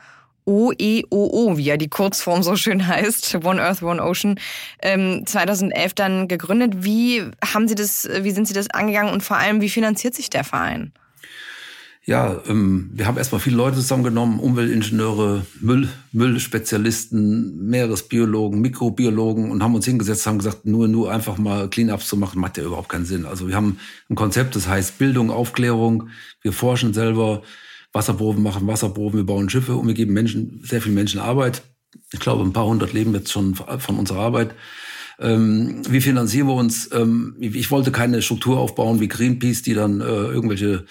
OEOO, 0.46 1.58
wie 1.58 1.64
ja 1.64 1.78
die 1.78 1.90
Kurzform 1.90 2.44
so 2.44 2.56
schön 2.56 2.88
heißt, 2.88 3.40
One 3.44 3.62
Earth, 3.62 3.82
One 3.82 4.02
Ocean, 4.02 4.40
ähm, 4.82 5.24
2011 5.26 5.94
dann 5.94 6.28
gegründet. 6.28 6.84
Wie 6.84 7.24
haben 7.44 7.68
Sie 7.68 7.76
das, 7.76 8.08
wie 8.22 8.32
sind 8.32 8.48
Sie 8.48 8.54
das 8.54 8.70
angegangen 8.70 9.12
und 9.12 9.24
vor 9.24 9.38
allem, 9.38 9.62
wie 9.62 9.70
finanziert 9.70 10.16
sich 10.16 10.30
der 10.30 10.44
Verein? 10.44 10.92
Ja, 12.08 12.40
ähm, 12.48 12.92
wir 12.94 13.08
haben 13.08 13.18
erstmal 13.18 13.42
viele 13.42 13.56
Leute 13.56 13.78
zusammengenommen, 13.78 14.40
Umweltingenieure, 14.40 15.44
Müll, 15.60 15.90
Müllspezialisten, 16.12 17.68
Meeresbiologen, 17.68 18.62
Mikrobiologen 18.62 19.50
und 19.50 19.64
haben 19.64 19.74
uns 19.74 19.86
hingesetzt, 19.86 20.28
haben 20.28 20.38
gesagt, 20.38 20.68
nur, 20.68 20.88
nur 20.88 21.12
einfach 21.12 21.40
mal 21.40 21.68
Cleanups 21.68 22.08
zu 22.08 22.16
machen, 22.16 22.40
macht 22.40 22.58
ja 22.60 22.64
überhaupt 22.64 22.90
keinen 22.90 23.06
Sinn. 23.06 23.26
Also 23.26 23.48
wir 23.48 23.56
haben 23.56 23.80
ein 24.12 24.16
Konzept, 24.16 24.56
das 24.56 24.68
heißt 24.68 25.00
Bildung, 25.00 25.32
Aufklärung. 25.32 26.10
Wir 26.44 26.54
forschen 26.54 26.94
selber, 26.94 27.42
Wasserproben 27.96 28.44
machen 28.44 28.68
Wasserproben, 28.68 29.20
wir 29.20 29.26
bauen 29.26 29.50
Schiffe 29.50 29.76
und 29.76 29.88
wir 29.88 29.94
geben 29.94 30.14
Menschen, 30.14 30.62
sehr 30.64 30.82
vielen 30.82 30.96
Menschen 30.96 31.22
Arbeit. 31.22 31.64
Ich 32.12 32.20
glaube, 32.20 32.44
ein 32.44 32.52
paar 32.52 32.66
hundert 32.66 32.92
leben 32.92 33.14
jetzt 33.14 33.32
schon 33.32 33.56
von 33.56 33.98
unserer 33.98 34.20
Arbeit. 34.20 34.54
Ähm, 35.18 35.82
wie 35.88 36.02
finanzieren 36.02 36.48
wir 36.48 36.56
uns? 36.56 36.90
Ähm, 36.94 37.38
ich 37.40 37.72
wollte 37.72 37.94
keine 37.94 38.22
Struktur 38.22 38.60
aufbauen 38.60 39.00
wie 39.00 39.08
Greenpeace, 39.08 39.62
die 39.62 39.74
dann 39.74 40.02
äh, 40.02 40.04
irgendwelche 40.04 40.86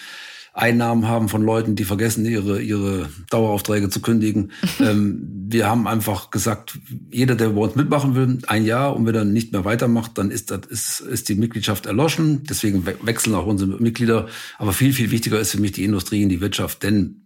Einnahmen 0.55 1.09
haben 1.09 1.29
von 1.29 1.43
Leuten, 1.43 1.75
die 1.75 1.85
vergessen, 1.85 2.25
ihre, 2.25 2.63
ihre 2.63 3.09
Daueraufträge 3.29 3.89
zu 3.91 4.01
kündigen. 4.01 4.53
ähm, 4.81 5.47
wir 5.49 5.69
haben 5.69 5.89
einfach 5.89 6.31
gesagt, 6.31 6.79
jeder, 7.11 7.35
der 7.35 7.51
bei 7.51 7.61
uns 7.61 7.75
mitmachen 7.75 8.15
will, 8.15 8.39
ein 8.47 8.65
Jahr 8.65 8.95
und 8.95 9.05
wenn 9.05 9.17
er 9.17 9.25
nicht 9.25 9.53
mehr 9.53 9.65
weitermacht, 9.65 10.17
dann 10.17 10.31
ist, 10.31 10.53
das, 10.53 10.61
ist, 10.67 11.01
ist 11.01 11.29
die 11.29 11.35
Mitgliedschaft 11.35 11.87
erloschen. 11.87 12.45
Deswegen 12.45 12.87
wechseln 12.87 13.35
auch 13.35 13.47
unsere 13.47 13.83
Mitglieder. 13.83 14.29
Aber 14.59 14.73
viel, 14.73 14.93
viel 14.93 15.11
wichtiger 15.11 15.41
ist 15.41 15.51
für 15.51 15.61
mich 15.61 15.73
die 15.73 15.85
Industrie 15.85 16.23
und 16.23 16.29
die 16.29 16.41
Wirtschaft, 16.41 16.85
denn 16.85 17.25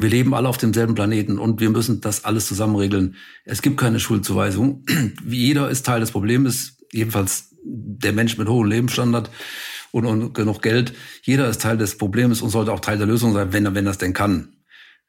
wir 0.00 0.08
leben 0.08 0.32
alle 0.32 0.48
auf 0.48 0.56
demselben 0.56 0.94
Planeten 0.94 1.38
und 1.38 1.60
wir 1.60 1.68
müssen 1.68 2.00
das 2.00 2.24
alles 2.24 2.46
zusammen 2.46 2.76
regeln. 2.76 3.16
Es 3.44 3.60
gibt 3.60 3.76
keine 3.76 4.00
Schuldzuweisung. 4.00 4.86
Wie 5.22 5.46
jeder 5.46 5.68
ist 5.68 5.84
Teil 5.84 6.00
des 6.00 6.12
Problems, 6.12 6.78
jedenfalls 6.90 7.50
der 7.64 8.14
Mensch 8.14 8.38
mit 8.38 8.48
hohem 8.48 8.68
Lebensstandard 8.68 9.30
und, 9.92 10.06
und 10.06 10.34
genug 10.34 10.62
Geld. 10.62 10.92
Jeder 11.22 11.48
ist 11.48 11.62
Teil 11.62 11.78
des 11.78 11.96
Problems 11.96 12.42
und 12.42 12.50
sollte 12.50 12.72
auch 12.72 12.80
Teil 12.80 12.98
der 12.98 13.06
Lösung 13.06 13.32
sein, 13.32 13.52
wenn 13.52 13.64
er, 13.64 13.74
wenn 13.76 13.86
es 13.86 13.98
denn 13.98 14.12
kann. 14.12 14.48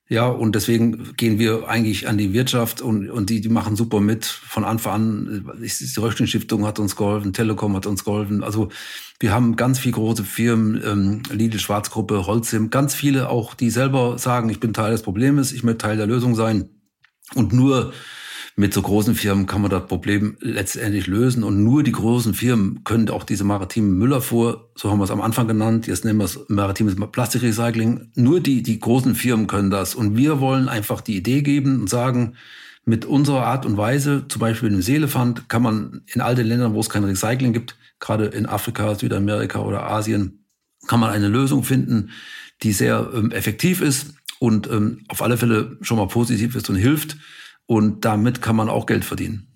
Ja, 0.09 0.27
und 0.27 0.53
deswegen 0.53 1.15
gehen 1.15 1.39
wir 1.39 1.69
eigentlich 1.69 2.09
an 2.09 2.17
die 2.17 2.33
Wirtschaft 2.33 2.81
und, 2.81 3.09
und 3.09 3.29
die, 3.29 3.39
die 3.39 3.49
machen 3.49 3.77
super 3.77 4.01
mit 4.01 4.25
von 4.25 4.65
Anfang 4.65 4.93
an. 4.93 5.57
Die 5.59 5.99
Röchling 5.99 6.27
Stiftung 6.27 6.67
hat 6.67 6.77
uns 6.77 6.97
geholfen, 6.97 7.31
Telekom 7.31 7.75
hat 7.75 7.85
uns 7.85 8.03
geholfen. 8.03 8.43
Also 8.43 8.69
wir 9.19 9.33
haben 9.33 9.55
ganz 9.55 9.79
viele 9.79 9.93
große 9.93 10.25
Firmen, 10.25 10.81
ähm, 10.85 11.23
Lidl 11.31 11.57
Schwarzgruppe, 11.57 12.27
Holzim, 12.27 12.69
ganz 12.69 12.93
viele 12.93 13.29
auch, 13.29 13.55
die 13.55 13.69
selber 13.69 14.17
sagen, 14.19 14.49
ich 14.49 14.59
bin 14.59 14.73
Teil 14.73 14.91
des 14.91 15.03
Problems, 15.03 15.53
ich 15.53 15.63
möchte 15.63 15.79
Teil 15.79 15.97
der 15.97 16.07
Lösung 16.07 16.35
sein. 16.35 16.69
Und 17.33 17.53
nur 17.53 17.93
mit 18.55 18.73
so 18.73 18.81
großen 18.81 19.15
Firmen 19.15 19.47
kann 19.47 19.61
man 19.61 19.71
das 19.71 19.87
Problem 19.87 20.37
letztendlich 20.39 21.07
lösen. 21.07 21.43
Und 21.43 21.63
nur 21.63 21.81
die 21.81 21.91
großen 21.91 22.33
Firmen 22.33 22.83
können 22.83 23.09
auch 23.09 23.23
diese 23.23 23.43
maritime 23.43 23.89
Müllabfuhr, 23.89 24.69
so 24.75 24.91
haben 24.91 24.99
wir 24.99 25.05
es 25.05 25.11
am 25.11 25.21
Anfang 25.21 25.47
genannt, 25.47 25.87
jetzt 25.87 26.05
nennen 26.05 26.19
wir 26.19 26.25
es 26.25 26.39
maritimes 26.49 26.95
Plastikrecycling, 26.95 28.11
nur 28.15 28.39
die, 28.39 28.61
die 28.61 28.79
großen 28.79 29.15
Firmen 29.15 29.47
können 29.47 29.71
das. 29.71 29.95
Und 29.95 30.17
wir 30.17 30.39
wollen 30.39 30.69
einfach 30.69 31.01
die 31.01 31.17
Idee 31.17 31.41
geben 31.41 31.81
und 31.81 31.89
sagen, 31.89 32.35
mit 32.85 33.05
unserer 33.05 33.45
Art 33.45 33.65
und 33.65 33.77
Weise, 33.77 34.25
zum 34.27 34.39
Beispiel 34.39 34.69
im 34.69 34.81
Seelefant, 34.81 35.49
kann 35.49 35.61
man 35.61 36.01
in 36.13 36.21
all 36.21 36.35
den 36.35 36.47
Ländern, 36.47 36.73
wo 36.73 36.79
es 36.79 36.89
kein 36.89 37.05
Recycling 37.05 37.53
gibt, 37.53 37.77
gerade 37.99 38.25
in 38.25 38.45
Afrika, 38.45 38.93
Südamerika 38.95 39.61
oder 39.61 39.89
Asien, 39.89 40.45
kann 40.87 40.99
man 40.99 41.09
eine 41.09 41.29
Lösung 41.29 41.63
finden, 41.63 42.11
die 42.61 42.73
sehr 42.73 43.09
ähm, 43.15 43.31
effektiv 43.31 43.81
ist 43.81 44.13
und 44.39 44.69
ähm, 44.69 45.05
auf 45.07 45.21
alle 45.21 45.37
Fälle 45.37 45.77
schon 45.81 45.97
mal 45.97 46.07
positiv 46.07 46.55
ist 46.55 46.69
und 46.69 46.75
hilft. 46.75 47.17
Und 47.65 48.05
damit 48.05 48.41
kann 48.41 48.55
man 48.55 48.69
auch 48.69 48.85
Geld 48.85 49.05
verdienen. 49.05 49.47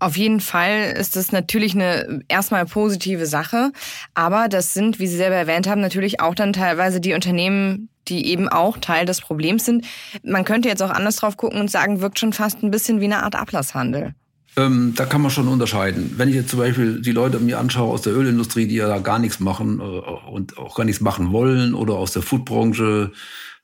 Auf 0.00 0.16
jeden 0.16 0.40
Fall 0.40 0.94
ist 0.98 1.16
das 1.16 1.32
natürlich 1.32 1.74
eine 1.74 2.20
erstmal 2.28 2.66
positive 2.66 3.26
Sache. 3.26 3.72
Aber 4.12 4.48
das 4.48 4.74
sind, 4.74 4.98
wie 4.98 5.06
Sie 5.06 5.16
selber 5.16 5.36
erwähnt 5.36 5.66
haben, 5.66 5.80
natürlich 5.80 6.20
auch 6.20 6.34
dann 6.34 6.52
teilweise 6.52 7.00
die 7.00 7.14
Unternehmen, 7.14 7.88
die 8.08 8.26
eben 8.26 8.48
auch 8.48 8.76
Teil 8.78 9.06
des 9.06 9.20
Problems 9.20 9.64
sind. 9.64 9.86
Man 10.22 10.44
könnte 10.44 10.68
jetzt 10.68 10.82
auch 10.82 10.90
anders 10.90 11.16
drauf 11.16 11.36
gucken 11.36 11.58
und 11.58 11.70
sagen, 11.70 12.00
wirkt 12.00 12.18
schon 12.18 12.32
fast 12.32 12.62
ein 12.62 12.70
bisschen 12.70 13.00
wie 13.00 13.06
eine 13.06 13.22
Art 13.22 13.34
Ablasshandel. 13.34 14.14
Ähm, 14.56 14.92
da 14.94 15.04
kann 15.04 15.20
man 15.20 15.30
schon 15.30 15.48
unterscheiden. 15.48 16.14
Wenn 16.16 16.28
ich 16.28 16.34
jetzt 16.34 16.50
zum 16.50 16.60
Beispiel 16.60 17.00
die 17.00 17.12
Leute 17.12 17.40
mir 17.40 17.58
anschaue 17.58 17.92
aus 17.92 18.02
der 18.02 18.14
Ölindustrie, 18.14 18.68
die 18.68 18.76
ja 18.76 18.86
da 18.86 18.98
gar 18.98 19.18
nichts 19.18 19.40
machen 19.40 19.80
äh, 19.80 19.82
und 20.30 20.58
auch 20.58 20.76
gar 20.76 20.84
nichts 20.84 21.00
machen 21.00 21.32
wollen, 21.32 21.74
oder 21.74 21.94
aus 21.94 22.12
der 22.12 22.22
Foodbranche, 22.22 23.10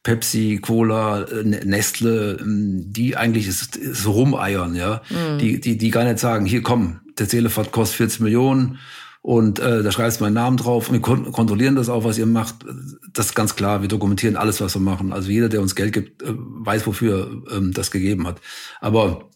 Pepsi, 0.02 0.58
Cola, 0.62 1.22
äh, 1.22 1.44
Nestle, 1.44 2.38
ähm, 2.40 2.92
die 2.92 3.16
eigentlich 3.16 3.46
ist, 3.46 3.76
ist 3.76 4.06
rumeiern, 4.06 4.74
ja, 4.74 5.02
mhm. 5.10 5.38
die, 5.38 5.60
die, 5.60 5.76
die 5.76 5.90
gar 5.90 6.04
nicht 6.04 6.18
sagen, 6.18 6.46
hier 6.46 6.62
komm, 6.62 7.00
der 7.18 7.26
Seelefahrt 7.26 7.72
kostet 7.72 7.96
40 7.98 8.20
Millionen 8.20 8.78
und 9.22 9.58
äh, 9.58 9.82
da 9.82 9.92
schreibst 9.92 10.20
du 10.20 10.24
meinen 10.24 10.34
Namen 10.34 10.56
drauf 10.56 10.88
und 10.88 10.94
wir 10.94 11.02
kon 11.02 11.30
kontrollieren 11.30 11.76
das 11.76 11.90
auch, 11.90 12.04
was 12.04 12.16
ihr 12.16 12.24
macht. 12.24 12.64
Das 13.12 13.26
ist 13.26 13.34
ganz 13.34 13.54
klar, 13.54 13.82
wir 13.82 13.88
dokumentieren 13.88 14.36
alles, 14.36 14.62
was 14.62 14.74
wir 14.74 14.80
machen. 14.80 15.12
Also 15.12 15.30
jeder, 15.30 15.50
der 15.50 15.60
uns 15.60 15.74
Geld 15.74 15.92
gibt, 15.92 16.22
äh, 16.22 16.32
weiß, 16.34 16.86
wofür 16.86 17.42
ähm, 17.52 17.72
das 17.74 17.90
gegeben 17.90 18.26
hat. 18.26 18.40
Aber 18.80 19.28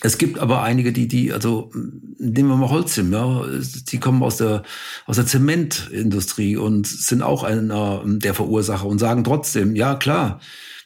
es 0.00 0.16
gibt 0.16 0.38
aber 0.38 0.62
einige, 0.62 0.92
die, 0.92 1.08
die, 1.08 1.32
also 1.32 1.72
nehmen 2.18 2.48
wir 2.48 2.56
mal 2.56 2.70
Holzim, 2.70 3.12
ja, 3.12 3.44
die 3.90 3.98
kommen 3.98 4.22
aus 4.22 4.36
der 4.36 4.62
aus 5.06 5.16
der 5.16 5.26
Zementindustrie 5.26 6.56
und 6.56 6.86
sind 6.86 7.22
auch 7.22 7.42
einer 7.42 8.02
der 8.06 8.34
Verursacher 8.34 8.86
und 8.86 9.00
sagen 9.00 9.24
trotzdem, 9.24 9.74
ja 9.74 9.96
klar, 9.96 10.40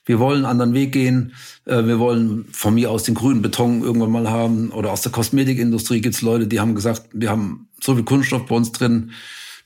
wir 0.07 0.18
wollen 0.18 0.38
einen 0.38 0.46
anderen 0.46 0.75
Weg 0.75 0.92
gehen, 0.92 1.35
äh, 1.66 1.85
wir 1.85 1.98
wollen 1.98 2.46
von 2.53 2.75
mir 2.75 2.90
aus 2.90 3.03
den 3.03 3.14
grünen 3.14 3.42
Beton 3.42 3.83
irgendwann 3.83 4.11
mal 4.11 4.31
haben 4.31 4.70
oder 4.70 4.90
aus 4.90 5.03
der 5.03 5.12
Kosmetikindustrie 5.12 6.01
gibt's 6.01 6.22
Leute, 6.22 6.46
die 6.46 6.61
haben 6.61 6.75
gesagt, 6.75 7.09
wir 7.12 7.29
haben 7.29 7.68
so 7.83 7.94
viel 7.94 8.05
Kunststoff 8.05 8.46
bei 8.46 8.55
uns 8.55 8.72
drin, 8.72 9.11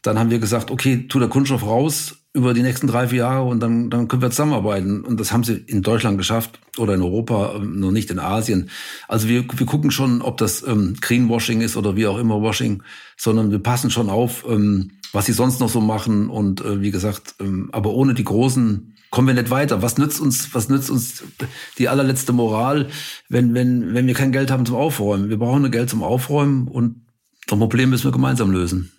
dann 0.02 0.18
haben 0.18 0.30
wir 0.30 0.40
gesagt, 0.40 0.72
okay, 0.72 1.06
tu 1.08 1.20
der 1.20 1.28
Kunststoff 1.28 1.62
raus, 1.62 2.16
über 2.36 2.52
die 2.52 2.62
nächsten 2.62 2.86
drei, 2.86 3.08
vier 3.08 3.20
Jahre 3.20 3.44
und 3.44 3.60
dann, 3.60 3.88
dann 3.88 4.08
können 4.08 4.20
wir 4.20 4.30
zusammenarbeiten. 4.30 5.04
Und 5.04 5.18
das 5.18 5.32
haben 5.32 5.42
sie 5.42 5.54
in 5.54 5.80
Deutschland 5.80 6.18
geschafft 6.18 6.60
oder 6.76 6.92
in 6.92 7.00
Europa, 7.00 7.54
ähm, 7.56 7.80
noch 7.80 7.90
nicht 7.90 8.10
in 8.10 8.18
Asien. 8.18 8.68
Also 9.08 9.26
wir, 9.26 9.46
wir 9.56 9.66
gucken 9.66 9.90
schon, 9.90 10.20
ob 10.20 10.36
das 10.36 10.62
ähm, 10.66 10.96
Greenwashing 11.00 11.62
ist 11.62 11.78
oder 11.78 11.96
wie 11.96 12.06
auch 12.06 12.18
immer 12.18 12.42
Washing, 12.42 12.82
sondern 13.16 13.50
wir 13.50 13.58
passen 13.58 13.90
schon 13.90 14.10
auf, 14.10 14.44
ähm, 14.46 14.92
was 15.12 15.24
sie 15.24 15.32
sonst 15.32 15.60
noch 15.60 15.70
so 15.70 15.80
machen. 15.80 16.28
Und 16.28 16.60
äh, 16.60 16.82
wie 16.82 16.90
gesagt, 16.90 17.36
ähm, 17.40 17.70
aber 17.72 17.94
ohne 17.94 18.12
die 18.12 18.24
großen 18.24 18.92
kommen 19.10 19.28
wir 19.28 19.34
nicht 19.34 19.50
weiter. 19.50 19.80
Was 19.80 19.96
nützt 19.96 20.20
uns, 20.20 20.54
was 20.54 20.68
nützt 20.68 20.90
uns 20.90 21.24
die 21.78 21.88
allerletzte 21.88 22.34
Moral, 22.34 22.88
wenn, 23.30 23.54
wenn, 23.54 23.94
wenn 23.94 24.06
wir 24.06 24.14
kein 24.14 24.32
Geld 24.32 24.50
haben 24.50 24.66
zum 24.66 24.76
Aufräumen? 24.76 25.30
Wir 25.30 25.38
brauchen 25.38 25.70
Geld 25.70 25.88
zum 25.88 26.02
Aufräumen 26.02 26.68
und 26.68 27.06
das 27.46 27.58
Problem 27.58 27.88
müssen 27.88 28.04
wir 28.04 28.12
gemeinsam 28.12 28.50
lösen. 28.50 28.92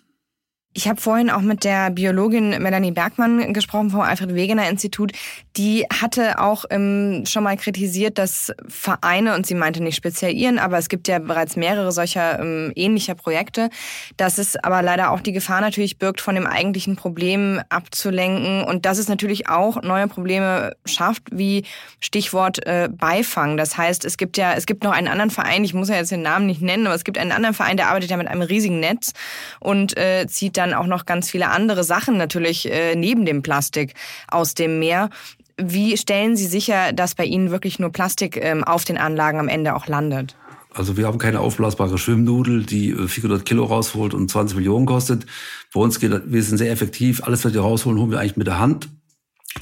Ich 0.78 0.86
habe 0.86 1.00
vorhin 1.00 1.28
auch 1.28 1.40
mit 1.40 1.64
der 1.64 1.90
Biologin 1.90 2.50
Melanie 2.62 2.92
Bergmann 2.92 3.52
gesprochen 3.52 3.90
vom 3.90 4.02
Alfred 4.02 4.36
Wegener 4.36 4.68
Institut. 4.68 5.10
Die 5.56 5.84
hatte 5.92 6.38
auch 6.38 6.66
ähm, 6.70 7.24
schon 7.26 7.42
mal 7.42 7.56
kritisiert, 7.56 8.16
dass 8.16 8.52
Vereine, 8.68 9.34
und 9.34 9.44
sie 9.44 9.56
meinte 9.56 9.82
nicht 9.82 9.96
speziell 9.96 10.32
ihren, 10.32 10.60
aber 10.60 10.78
es 10.78 10.88
gibt 10.88 11.08
ja 11.08 11.18
bereits 11.18 11.56
mehrere 11.56 11.90
solcher 11.90 12.38
ähm, 12.38 12.70
ähnlicher 12.76 13.16
Projekte, 13.16 13.70
dass 14.16 14.38
es 14.38 14.54
aber 14.54 14.80
leider 14.82 15.10
auch 15.10 15.18
die 15.18 15.32
Gefahr 15.32 15.60
natürlich 15.60 15.98
birgt, 15.98 16.20
von 16.20 16.36
dem 16.36 16.46
eigentlichen 16.46 16.94
Problem 16.94 17.60
abzulenken 17.70 18.62
und 18.62 18.86
dass 18.86 18.98
es 18.98 19.08
natürlich 19.08 19.48
auch 19.48 19.82
neue 19.82 20.06
Probleme 20.06 20.76
schafft, 20.86 21.24
wie 21.32 21.64
Stichwort 21.98 22.64
äh, 22.68 22.88
Beifang. 22.88 23.56
Das 23.56 23.76
heißt, 23.76 24.04
es 24.04 24.16
gibt 24.16 24.36
ja, 24.36 24.52
es 24.52 24.64
gibt 24.64 24.84
noch 24.84 24.92
einen 24.92 25.08
anderen 25.08 25.30
Verein, 25.30 25.64
ich 25.64 25.74
muss 25.74 25.88
ja 25.88 25.96
jetzt 25.96 26.12
den 26.12 26.22
Namen 26.22 26.46
nicht 26.46 26.62
nennen, 26.62 26.86
aber 26.86 26.94
es 26.94 27.02
gibt 27.02 27.18
einen 27.18 27.32
anderen 27.32 27.56
Verein, 27.56 27.76
der 27.76 27.88
arbeitet 27.88 28.10
ja 28.10 28.16
mit 28.16 28.28
einem 28.28 28.42
riesigen 28.42 28.78
Netz 28.78 29.12
und 29.58 29.96
äh, 29.96 30.28
zieht 30.28 30.56
dann 30.56 30.67
auch 30.74 30.86
noch 30.86 31.06
ganz 31.06 31.30
viele 31.30 31.48
andere 31.48 31.84
Sachen 31.84 32.16
natürlich 32.16 32.70
äh, 32.70 32.94
neben 32.94 33.24
dem 33.24 33.42
Plastik 33.42 33.94
aus 34.28 34.54
dem 34.54 34.78
Meer. 34.78 35.10
Wie 35.56 35.96
stellen 35.96 36.36
Sie 36.36 36.46
sicher, 36.46 36.92
dass 36.92 37.14
bei 37.14 37.24
Ihnen 37.24 37.50
wirklich 37.50 37.78
nur 37.78 37.90
Plastik 37.90 38.36
ähm, 38.36 38.64
auf 38.64 38.84
den 38.84 38.96
Anlagen 38.96 39.40
am 39.40 39.48
Ende 39.48 39.74
auch 39.74 39.86
landet? 39.86 40.36
Also 40.72 40.96
wir 40.96 41.06
haben 41.06 41.18
keine 41.18 41.40
aufblasbare 41.40 41.98
Schwimmnudel, 41.98 42.64
die 42.64 42.94
400 42.94 43.40
äh, 43.40 43.44
Kilo 43.44 43.64
rausholt 43.64 44.14
und 44.14 44.30
20 44.30 44.56
Millionen 44.56 44.86
kostet. 44.86 45.26
Bei 45.74 45.80
uns 45.80 45.98
geht, 45.98 46.12
wir 46.26 46.42
sind 46.42 46.58
sehr 46.58 46.70
effektiv. 46.70 47.24
Alles, 47.24 47.44
was 47.44 47.54
wir 47.54 47.62
rausholen, 47.62 47.98
holen 47.98 48.10
wir 48.10 48.20
eigentlich 48.20 48.36
mit 48.36 48.46
der 48.46 48.60
Hand. 48.60 48.88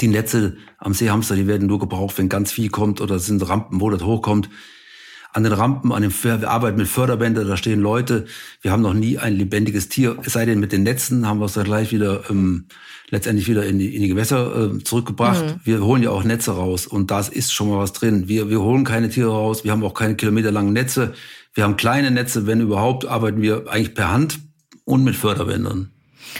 Die 0.00 0.08
Netze 0.08 0.56
am 0.78 0.92
Seehamster, 0.92 1.36
die 1.36 1.46
werden 1.46 1.66
nur 1.66 1.78
gebraucht, 1.78 2.18
wenn 2.18 2.28
ganz 2.28 2.52
viel 2.52 2.68
kommt 2.68 3.00
oder 3.00 3.18
sind 3.18 3.48
Rampen, 3.48 3.80
wo 3.80 3.88
das 3.88 4.02
hochkommt 4.02 4.50
an 5.36 5.42
den 5.42 5.52
Rampen, 5.52 5.92
an 5.92 6.00
dem 6.00 6.12
wir 6.22 6.48
arbeiten 6.48 6.78
mit 6.78 6.88
Förderbändern, 6.88 7.46
da 7.46 7.58
stehen 7.58 7.80
Leute. 7.80 8.24
Wir 8.62 8.72
haben 8.72 8.80
noch 8.80 8.94
nie 8.94 9.18
ein 9.18 9.36
lebendiges 9.36 9.90
Tier, 9.90 10.16
es 10.24 10.32
sei 10.32 10.46
denn 10.46 10.58
mit 10.58 10.72
den 10.72 10.82
Netzen 10.82 11.28
haben 11.28 11.40
wir 11.40 11.44
es 11.44 11.52
dann 11.52 11.64
gleich 11.64 11.92
wieder 11.92 12.22
ähm, 12.30 12.68
letztendlich 13.10 13.46
wieder 13.46 13.66
in 13.66 13.78
die, 13.78 13.94
in 13.94 14.00
die 14.00 14.08
Gewässer 14.08 14.72
äh, 14.74 14.82
zurückgebracht. 14.82 15.44
Mhm. 15.44 15.60
Wir 15.62 15.84
holen 15.84 16.02
ja 16.02 16.08
auch 16.08 16.24
Netze 16.24 16.52
raus 16.52 16.86
und 16.86 17.10
da 17.10 17.20
ist 17.20 17.52
schon 17.52 17.68
mal 17.68 17.78
was 17.78 17.92
drin. 17.92 18.28
Wir, 18.28 18.48
wir 18.48 18.62
holen 18.62 18.84
keine 18.84 19.10
Tiere 19.10 19.30
raus, 19.30 19.62
wir 19.62 19.72
haben 19.72 19.84
auch 19.84 19.92
keine 19.92 20.16
kilometerlangen 20.16 20.72
Netze. 20.72 21.12
Wir 21.52 21.64
haben 21.64 21.76
kleine 21.76 22.10
Netze, 22.10 22.46
wenn 22.46 22.62
überhaupt, 22.62 23.04
arbeiten 23.04 23.42
wir 23.42 23.64
eigentlich 23.68 23.94
per 23.94 24.10
Hand 24.10 24.38
und 24.84 25.04
mit 25.04 25.16
Förderbändern. 25.16 25.90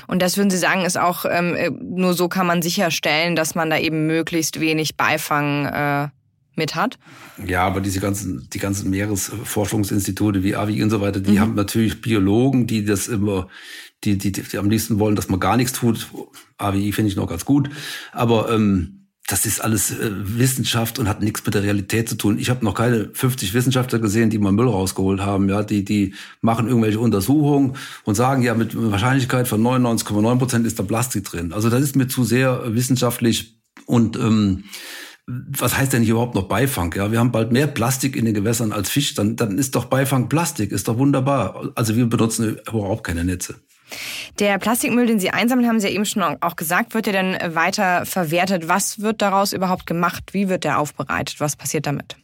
Und 0.06 0.22
das 0.22 0.38
würden 0.38 0.50
Sie 0.50 0.58
sagen, 0.58 0.86
ist 0.86 0.98
auch 0.98 1.26
ähm, 1.28 1.54
äh, 1.54 1.70
nur 1.70 2.14
so 2.14 2.28
kann 2.28 2.46
man 2.46 2.62
sicherstellen, 2.62 3.36
dass 3.36 3.54
man 3.54 3.68
da 3.68 3.78
eben 3.78 4.06
möglichst 4.06 4.58
wenig 4.58 4.96
Beifang 4.96 5.66
äh, 5.66 6.08
mit 6.56 6.74
hat. 6.74 6.98
Ja, 7.46 7.66
aber 7.66 7.80
diese 7.80 8.00
ganzen, 8.00 8.48
die 8.52 8.58
ganzen 8.58 8.90
Meeresforschungsinstitute 8.90 10.42
wie 10.42 10.56
AVI 10.56 10.82
und 10.82 10.90
so 10.90 11.00
weiter, 11.00 11.20
die 11.20 11.32
mhm. 11.32 11.40
haben 11.40 11.54
natürlich 11.54 12.00
Biologen, 12.00 12.66
die 12.66 12.84
das 12.84 13.08
immer, 13.08 13.48
die, 14.04 14.18
die, 14.18 14.32
die 14.32 14.58
am 14.58 14.70
liebsten 14.70 14.98
wollen, 14.98 15.16
dass 15.16 15.28
man 15.28 15.40
gar 15.40 15.56
nichts 15.56 15.72
tut. 15.72 16.08
AWI 16.58 16.92
finde 16.92 17.10
ich 17.10 17.16
noch 17.16 17.28
ganz 17.28 17.44
gut. 17.44 17.70
Aber 18.12 18.50
ähm, 18.50 18.96
das 19.26 19.44
ist 19.44 19.60
alles 19.60 19.90
äh, 19.90 20.10
Wissenschaft 20.12 20.98
und 20.98 21.08
hat 21.08 21.20
nichts 21.20 21.44
mit 21.44 21.54
der 21.54 21.64
Realität 21.64 22.08
zu 22.08 22.14
tun. 22.14 22.38
Ich 22.38 22.48
habe 22.48 22.64
noch 22.64 22.74
keine 22.74 23.10
50 23.12 23.54
Wissenschaftler 23.54 23.98
gesehen, 23.98 24.30
die 24.30 24.38
mal 24.38 24.52
Müll 24.52 24.68
rausgeholt 24.68 25.20
haben. 25.20 25.48
Ja, 25.48 25.64
die 25.64 25.84
die 25.84 26.14
machen 26.42 26.68
irgendwelche 26.68 27.00
Untersuchungen 27.00 27.76
und 28.04 28.14
sagen 28.14 28.42
ja 28.42 28.54
mit 28.54 28.74
Wahrscheinlichkeit 28.74 29.48
von 29.48 29.60
99,9 29.60 30.38
Prozent 30.38 30.66
ist 30.66 30.78
da 30.78 30.84
Plastik 30.84 31.24
drin. 31.24 31.52
Also 31.52 31.70
das 31.70 31.82
ist 31.82 31.96
mir 31.96 32.06
zu 32.06 32.24
sehr 32.24 32.74
wissenschaftlich 32.74 33.60
und 33.86 34.16
ähm, 34.16 34.64
was 35.26 35.76
heißt 35.76 35.92
denn 35.92 36.02
hier 36.02 36.12
überhaupt 36.12 36.36
noch 36.36 36.44
Beifang? 36.44 36.94
Ja, 36.94 37.10
wir 37.10 37.18
haben 37.18 37.32
bald 37.32 37.50
mehr 37.50 37.66
Plastik 37.66 38.14
in 38.14 38.24
den 38.24 38.34
Gewässern 38.34 38.72
als 38.72 38.90
Fisch. 38.90 39.14
Dann, 39.14 39.34
dann 39.34 39.58
ist 39.58 39.74
doch 39.74 39.86
Beifang 39.86 40.28
Plastik, 40.28 40.70
ist 40.70 40.86
doch 40.86 40.98
wunderbar. 40.98 41.72
Also 41.74 41.96
wir 41.96 42.06
benutzen 42.06 42.58
überhaupt 42.68 43.04
keine 43.04 43.24
Netze. 43.24 43.56
Der 44.38 44.58
Plastikmüll, 44.58 45.06
den 45.06 45.18
Sie 45.18 45.30
einsammeln, 45.30 45.68
haben 45.68 45.80
Sie 45.80 45.88
ja 45.88 45.94
eben 45.94 46.04
schon 46.04 46.22
auch 46.22 46.56
gesagt, 46.56 46.94
wird 46.94 47.06
ja 47.06 47.12
dann 47.12 47.54
weiter 47.54 48.06
verwertet. 48.06 48.68
Was 48.68 49.00
wird 49.00 49.22
daraus 49.22 49.52
überhaupt 49.52 49.86
gemacht? 49.86 50.32
Wie 50.32 50.48
wird 50.48 50.64
der 50.64 50.78
aufbereitet? 50.78 51.40
Was 51.40 51.56
passiert 51.56 51.86
damit? 51.86 52.16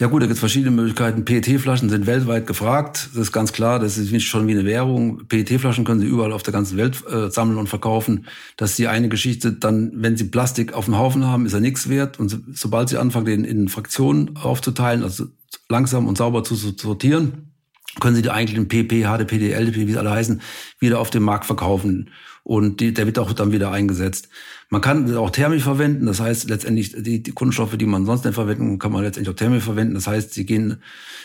Ja 0.00 0.06
gut, 0.06 0.22
da 0.22 0.26
gibt 0.26 0.34
es 0.34 0.40
verschiedene 0.40 0.70
Möglichkeiten. 0.70 1.24
PET-Flaschen 1.24 1.90
sind 1.90 2.06
weltweit 2.06 2.46
gefragt. 2.46 3.08
Das 3.14 3.22
ist 3.22 3.32
ganz 3.32 3.52
klar. 3.52 3.80
Das 3.80 3.98
ist 3.98 4.22
schon 4.22 4.46
wie 4.46 4.52
eine 4.52 4.64
Währung. 4.64 5.26
PET-Flaschen 5.26 5.84
können 5.84 6.00
Sie 6.00 6.06
überall 6.06 6.32
auf 6.32 6.44
der 6.44 6.52
ganzen 6.52 6.76
Welt 6.76 7.02
äh, 7.10 7.30
sammeln 7.30 7.58
und 7.58 7.68
verkaufen. 7.68 8.26
Das 8.56 8.70
ist 8.70 8.78
die 8.78 8.86
eine 8.86 9.08
Geschichte. 9.08 9.52
Dann, 9.52 9.90
wenn 9.96 10.16
Sie 10.16 10.24
Plastik 10.24 10.72
auf 10.72 10.84
dem 10.84 10.96
Haufen 10.96 11.26
haben, 11.26 11.46
ist 11.46 11.52
er 11.52 11.58
nichts 11.58 11.88
wert. 11.88 12.20
Und 12.20 12.28
so, 12.28 12.36
sobald 12.52 12.88
Sie 12.90 12.96
anfangen, 12.96 13.26
den 13.26 13.44
in 13.44 13.68
Fraktionen 13.68 14.36
aufzuteilen, 14.36 15.02
also 15.02 15.26
langsam 15.68 16.06
und 16.06 16.16
sauber 16.16 16.44
zu 16.44 16.54
sortieren, 16.54 17.50
können 17.98 18.14
Sie 18.14 18.22
die 18.22 18.30
eigentlichen 18.30 18.68
PP, 18.68 19.02
HDPD, 19.02 19.50
LDP, 19.52 19.88
wie 19.88 19.92
sie 19.92 19.98
alle 19.98 20.12
heißen, 20.12 20.40
wieder 20.78 21.00
auf 21.00 21.10
dem 21.10 21.24
Markt 21.24 21.44
verkaufen. 21.44 22.10
Und 22.48 22.80
die, 22.80 22.94
der 22.94 23.04
wird 23.04 23.18
auch 23.18 23.34
dann 23.34 23.52
wieder 23.52 23.72
eingesetzt. 23.72 24.30
Man 24.70 24.80
kann 24.80 25.14
auch 25.18 25.28
thermisch 25.28 25.64
verwenden, 25.64 26.06
das 26.06 26.18
heißt 26.18 26.48
letztendlich 26.48 26.94
die, 26.96 27.22
die 27.22 27.32
Kunststoffe, 27.32 27.76
die 27.76 27.84
man 27.84 28.06
sonst 28.06 28.24
nicht 28.24 28.32
verwenden 28.32 28.78
kann, 28.78 28.90
man 28.90 29.04
letztendlich 29.04 29.34
auch 29.34 29.38
thermisch 29.38 29.64
verwenden. 29.64 29.92
Das 29.92 30.06
heißt, 30.06 30.32
sie 30.32 30.46
gehen 30.46 30.82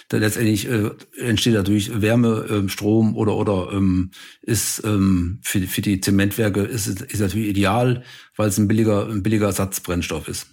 da 0.10 0.18
letztendlich 0.18 0.70
äh, 0.70 0.90
entsteht 1.18 1.56
dadurch 1.56 2.02
Wärme, 2.02 2.46
ähm, 2.50 2.68
Strom 2.68 3.16
oder 3.16 3.38
oder 3.38 3.70
ähm, 3.72 4.12
ist 4.42 4.84
ähm, 4.84 5.40
für, 5.44 5.62
für 5.62 5.82
die 5.82 6.02
Zementwerke 6.02 6.60
ist, 6.60 6.88
ist 6.88 7.22
natürlich 7.22 7.48
ideal, 7.48 8.04
weil 8.36 8.50
es 8.50 8.58
ein 8.58 8.68
billiger 8.68 9.08
ein 9.08 9.24
billiger 9.24 9.46
Ersatzbrennstoff 9.46 10.28
ist. 10.28 10.48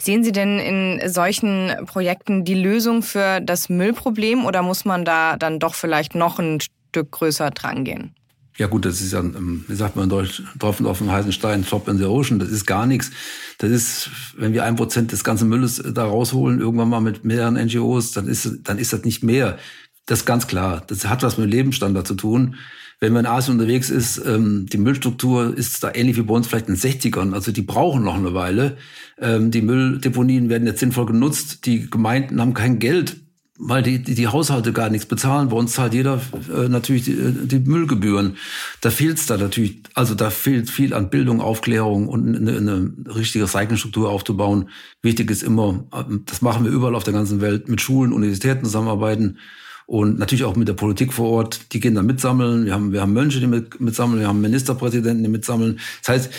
Sehen 0.00 0.24
Sie 0.24 0.32
denn 0.32 0.58
in 0.58 1.12
solchen 1.12 1.70
Projekten 1.86 2.44
die 2.44 2.60
Lösung 2.60 3.04
für 3.04 3.40
das 3.40 3.68
Müllproblem 3.68 4.46
oder 4.46 4.62
muss 4.62 4.84
man 4.84 5.04
da 5.04 5.36
dann 5.36 5.60
doch 5.60 5.76
vielleicht 5.76 6.16
noch 6.16 6.40
ein 6.40 6.58
Stück 6.60 7.12
größer 7.12 7.52
dran 7.52 7.84
gehen? 7.84 8.16
Ja 8.58 8.66
gut, 8.66 8.84
das 8.84 9.00
ist 9.00 9.12
ja, 9.12 9.20
ähm, 9.20 9.64
wie 9.66 9.74
sagt 9.74 9.96
man 9.96 10.04
in 10.04 10.10
Deutsch, 10.10 10.42
Tropfen 10.58 10.86
auf 10.86 10.98
dem 10.98 11.10
heißen 11.10 11.32
Stein, 11.32 11.64
Drop 11.64 11.88
in 11.88 11.96
the 11.96 12.04
Ocean, 12.04 12.38
das 12.38 12.50
ist 12.50 12.66
gar 12.66 12.86
nichts. 12.86 13.10
Das 13.58 13.70
ist, 13.70 14.10
wenn 14.36 14.52
wir 14.52 14.64
ein 14.64 14.76
Prozent 14.76 15.12
des 15.12 15.24
ganzen 15.24 15.48
Mülles 15.48 15.78
äh, 15.78 15.92
da 15.92 16.04
rausholen, 16.04 16.60
irgendwann 16.60 16.90
mal 16.90 17.00
mit 17.00 17.24
mehreren 17.24 17.54
NGOs, 17.54 18.12
dann 18.12 18.28
ist, 18.28 18.60
dann 18.64 18.78
ist 18.78 18.92
das 18.92 19.04
nicht 19.04 19.22
mehr. 19.22 19.58
Das 20.06 20.20
ist 20.20 20.26
ganz 20.26 20.46
klar. 20.46 20.82
Das 20.86 21.06
hat 21.06 21.22
was 21.22 21.38
mit 21.38 21.50
Lebensstandard 21.50 22.06
zu 22.06 22.14
tun. 22.14 22.56
Wenn 23.00 23.14
man 23.14 23.24
in 23.24 23.30
Asien 23.30 23.54
unterwegs 23.54 23.90
ist, 23.90 24.18
ähm, 24.24 24.66
die 24.66 24.78
Müllstruktur 24.78 25.56
ist 25.56 25.82
da 25.82 25.90
ähnlich 25.92 26.16
wie 26.18 26.22
bei 26.22 26.34
uns 26.34 26.46
vielleicht 26.46 26.68
in 26.68 26.74
den 26.74 26.80
60ern. 26.80 27.32
Also 27.32 27.50
die 27.50 27.62
brauchen 27.62 28.04
noch 28.04 28.14
eine 28.14 28.34
Weile. 28.34 28.76
Ähm, 29.18 29.50
die 29.50 29.62
Mülldeponien 29.62 30.48
werden 30.48 30.66
jetzt 30.66 30.80
sinnvoll 30.80 31.06
genutzt. 31.06 31.66
Die 31.66 31.90
Gemeinden 31.90 32.40
haben 32.40 32.54
kein 32.54 32.78
Geld 32.78 33.16
weil 33.64 33.84
die, 33.84 34.02
die, 34.02 34.16
die 34.16 34.26
Haushalte 34.26 34.72
gar 34.72 34.90
nichts 34.90 35.06
bezahlen. 35.06 35.48
Bei 35.48 35.56
uns 35.56 35.72
zahlt 35.72 35.94
jeder 35.94 36.20
äh, 36.52 36.68
natürlich 36.68 37.04
die, 37.04 37.16
die 37.46 37.60
Müllgebühren. 37.60 38.36
Da 38.80 38.90
fehlt 38.90 39.18
es 39.18 39.26
da 39.26 39.36
natürlich, 39.36 39.82
also 39.94 40.16
da 40.16 40.30
fehlt 40.30 40.68
viel 40.68 40.92
an 40.92 41.10
Bildung, 41.10 41.40
Aufklärung 41.40 42.08
und 42.08 42.36
eine, 42.36 42.56
eine 42.56 42.92
richtige 43.14 43.44
Recyclingstruktur 43.44 44.10
aufzubauen. 44.10 44.68
Wichtig 45.00 45.30
ist 45.30 45.44
immer, 45.44 45.84
das 46.26 46.42
machen 46.42 46.64
wir 46.64 46.72
überall 46.72 46.96
auf 46.96 47.04
der 47.04 47.12
ganzen 47.12 47.40
Welt, 47.40 47.68
mit 47.68 47.80
Schulen, 47.80 48.12
Universitäten 48.12 48.64
zusammenarbeiten 48.64 49.38
und 49.86 50.18
natürlich 50.18 50.44
auch 50.44 50.56
mit 50.56 50.66
der 50.66 50.74
Politik 50.74 51.12
vor 51.12 51.30
Ort. 51.30 51.72
Die 51.72 51.78
gehen 51.78 51.94
da 51.94 52.02
mitsammeln. 52.02 52.64
Wir 52.64 52.74
haben, 52.74 52.92
wir 52.92 53.00
haben 53.00 53.12
Mönche, 53.12 53.38
die 53.38 53.46
mit, 53.46 53.80
mitsammeln. 53.80 54.20
Wir 54.20 54.26
haben 54.26 54.40
Ministerpräsidenten, 54.40 55.22
die 55.22 55.30
mitsammeln. 55.30 55.78
Das 56.04 56.08
heißt, 56.08 56.30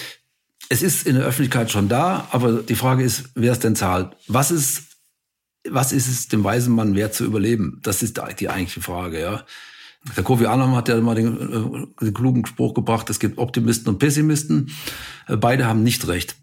es 0.67 0.81
ist 0.81 1.07
in 1.07 1.15
der 1.15 1.23
Öffentlichkeit 1.23 1.71
schon 1.71 1.88
da, 1.88 2.27
aber 2.31 2.63
die 2.63 2.75
Frage 2.75 3.03
ist, 3.03 3.29
wer 3.36 3.53
es 3.53 3.59
denn 3.59 3.77
zahlt. 3.77 4.09
Was 4.27 4.51
ist 4.51 4.92
was 5.69 5.91
ist 5.91 6.08
es 6.08 6.28
dem 6.28 6.43
weisen 6.43 6.76
Mann 6.76 6.95
wert 6.95 7.13
zu 7.13 7.26
überleben? 7.26 7.80
Das 7.84 8.04
ist 8.04 8.19
die 8.39 8.49
eigentliche 8.49 8.82
Frage, 8.82 9.21
ja. 9.21 9.45
Der 10.17 10.23
Kofi 10.23 10.45
Annan 10.45 10.76
hat 10.76 10.89
ja 10.89 10.99
mal 10.99 11.15
den, 11.15 11.88
äh, 12.02 12.06
den 12.06 12.13
klugen 12.13 12.45
Spruch 12.45 12.73
gebracht, 12.73 13.10
es 13.10 13.19
gibt 13.19 13.38
Optimisten 13.38 13.88
und 13.88 13.99
Pessimisten. 13.99 14.71
Äh, 15.28 15.38
beide 15.38 15.65
haben 15.65 15.84
nicht 15.84 16.08
recht. 16.08 16.36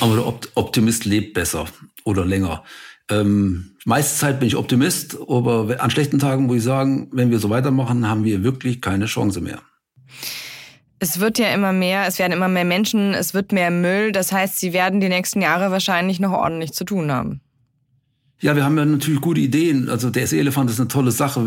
Aber 0.00 0.16
der 0.16 0.56
Optimist 0.56 1.04
lebt 1.04 1.34
besser 1.34 1.66
oder 2.04 2.24
länger. 2.24 2.62
Ähm, 3.10 3.72
meiste 3.84 4.18
Zeit 4.18 4.38
bin 4.38 4.48
ich 4.48 4.56
Optimist, 4.56 5.18
aber 5.28 5.76
an 5.80 5.90
schlechten 5.90 6.18
Tagen 6.18 6.46
muss 6.46 6.58
ich 6.58 6.62
sagen, 6.62 7.08
wenn 7.12 7.30
wir 7.30 7.38
so 7.38 7.50
weitermachen, 7.50 8.08
haben 8.08 8.24
wir 8.24 8.44
wirklich 8.44 8.80
keine 8.80 9.06
Chance 9.06 9.40
mehr. 9.40 9.60
Es 10.98 11.18
wird 11.18 11.38
ja 11.38 11.52
immer 11.52 11.72
mehr, 11.72 12.06
es 12.06 12.18
werden 12.18 12.32
immer 12.32 12.48
mehr 12.48 12.64
Menschen, 12.64 13.12
es 13.12 13.34
wird 13.34 13.50
mehr 13.50 13.70
Müll. 13.70 14.12
Das 14.12 14.30
heißt, 14.30 14.58
sie 14.58 14.72
werden 14.72 15.00
die 15.00 15.08
nächsten 15.08 15.42
Jahre 15.42 15.70
wahrscheinlich 15.70 16.20
noch 16.20 16.32
ordentlich 16.32 16.72
zu 16.72 16.84
tun 16.84 17.10
haben. 17.10 17.40
Ja, 18.42 18.56
wir 18.56 18.64
haben 18.64 18.76
ja 18.76 18.84
natürlich 18.84 19.20
gute 19.20 19.40
Ideen. 19.40 19.88
Also 19.88 20.10
der 20.10 20.26
See-Elefant 20.26 20.68
ist 20.68 20.80
eine 20.80 20.88
tolle 20.88 21.12
Sache. 21.12 21.44